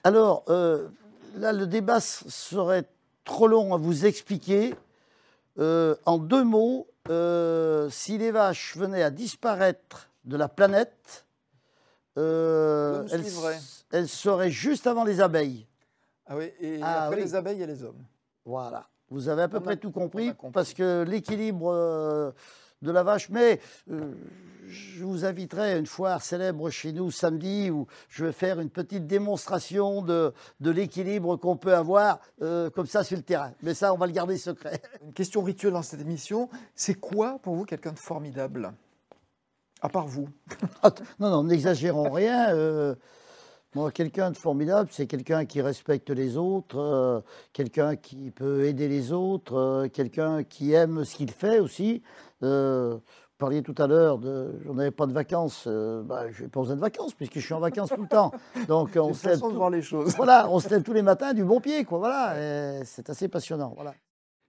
Alors, 0.05 0.45
euh, 0.49 0.89
là, 1.37 1.53
le 1.53 1.67
débat 1.67 2.01
serait 2.01 2.89
trop 3.25 3.47
long 3.47 3.75
à 3.75 3.77
vous 3.77 4.05
expliquer. 4.05 4.75
Euh, 5.59 5.95
en 6.07 6.19
deux 6.19 6.45
mots, 6.45 6.87
euh, 7.11 7.89
si 7.91 8.19
les 8.19 8.31
vaches 8.31 8.77
venaient 8.77 9.03
à 9.03 9.11
disparaître 9.11 10.09
de 10.25 10.37
la 10.37 10.49
planète, 10.49 11.27
euh, 12.19 13.07
elles, 13.91 14.09
seraient 14.09 14.51
juste 14.51 14.87
avant 14.87 15.05
les 15.05 15.21
abeilles. 15.21 15.67
Ah 16.27 16.37
oui, 16.37 16.53
et 16.61 16.79
Ah 16.83 17.05
après 17.07 17.17
oui. 17.17 17.23
les 17.23 17.35
abeilles 17.35 17.63
et 17.63 17.67
les 17.67 17.83
hommes. 17.83 18.05
Voilà. 18.45 18.87
Vous 19.11 19.29
avez 19.29 19.43
à 19.43 19.49
peu 19.49 19.57
On 19.59 19.61
a- 19.61 19.65
près 19.65 19.77
tout 19.77 19.91
compris. 19.91 20.33
parce 20.53 20.73
que 20.75 21.03
l'équilibre 21.07 21.71
euh, 21.73 22.31
de 22.83 22.91
la 22.91 23.03
vache, 23.03 23.29
mais 23.31 23.61
euh, 23.91 24.13
je 24.67 25.05
vous 25.05 25.25
inviterai 25.25 25.73
à 25.73 25.77
une 25.77 25.87
foire 25.87 26.23
célèbre 26.23 26.69
chez 26.71 26.93
nous 26.93 27.11
samedi 27.11 27.71
où 27.71 27.87
je 28.09 28.25
vais 28.25 28.33
faire 28.33 28.61
une 28.61 28.71
petite 28.71 29.07
démonstration 29.07 30.03
de, 30.03 30.33
de 30.61 30.71
l'équilibre 30.71 31.37
qu'on 31.37 31.57
peut 31.57 31.75
avoir 31.75 32.19
euh, 32.43 32.71
comme 32.71 32.87
ça 32.87 33.05
sur 33.05 33.17
le 33.17 33.23
terrain. 33.23 33.53
Mais 33.63 33.75
ça, 33.75 33.93
on 33.93 33.97
va 33.99 34.07
le 34.07 34.13
garder 34.13 34.37
secret. 34.37 34.81
Une 35.05 35.13
question 35.13 35.43
rituelle 35.43 35.73
dans 35.73 35.83
cette 35.83 36.01
émission, 36.01 36.49
c'est 36.75 36.95
quoi 36.95 37.39
pour 37.43 37.55
vous 37.55 37.65
quelqu'un 37.65 37.93
de 37.93 37.99
formidable? 37.99 38.73
À 39.81 39.89
part 39.89 40.07
vous. 40.07 40.29
non, 41.19 41.31
non, 41.31 41.45
n'exagérons 41.45 42.11
rien. 42.11 42.55
euh, 42.55 42.95
moi, 43.75 43.91
quelqu'un 43.91 44.31
de 44.31 44.37
formidable, 44.37 44.89
c'est 44.93 45.07
quelqu'un 45.07 45.47
qui 45.47 45.63
respecte 45.63 46.11
les 46.11 46.37
autres, 46.37 46.79
euh, 46.79 47.21
quelqu'un 47.55 47.97
qui 47.97 48.31
peut 48.31 48.65
aider 48.65 48.87
les 48.87 49.13
autres, 49.13 49.55
euh, 49.57 49.89
quelqu'un 49.89 50.45
qui 50.45 50.73
aime 50.75 51.05
ce 51.05 51.17
qu'il 51.17 51.31
fait 51.31 51.59
aussi. 51.59 52.03
Euh, 52.43 52.97
vous 52.97 53.47
parliez 53.47 53.63
tout 53.63 53.75
à 53.79 53.87
l'heure 53.87 54.19
de 54.19 54.61
j'en 54.67 54.77
avais 54.79 54.91
pas 54.91 55.07
de 55.07 55.13
vacances. 55.13 55.67
Bah, 55.67 56.31
je 56.31 56.43
n'ai 56.43 56.49
pas 56.49 56.61
besoin 56.61 56.77
de 56.77 56.81
vacances 56.81 57.15
puisque 57.15 57.35
je 57.35 57.41
suis 57.41 57.55
en 57.55 57.61
vacances 57.61 57.89
tout 57.89 58.03
le 58.03 58.09
temps. 58.09 58.31
Donc 58.69 58.91
on 58.97 59.15
se 59.15 59.27
lève 59.27 59.41
tout- 59.41 59.51
voir 59.51 59.71
les 59.71 59.83
choses. 59.83 60.15
voilà, 60.17 60.49
on 60.51 60.61
se 60.61 60.69
lève 60.69 60.83
tous 60.83 60.93
les 60.93 61.03
matins 61.03 61.33
du 61.33 61.43
bon 61.43 61.61
pied, 61.61 61.85
quoi. 61.85 61.99
Voilà, 61.99 62.85
c'est 62.85 63.09
assez 63.11 63.29
passionnant. 63.29 63.73
Voilà. 63.75 63.95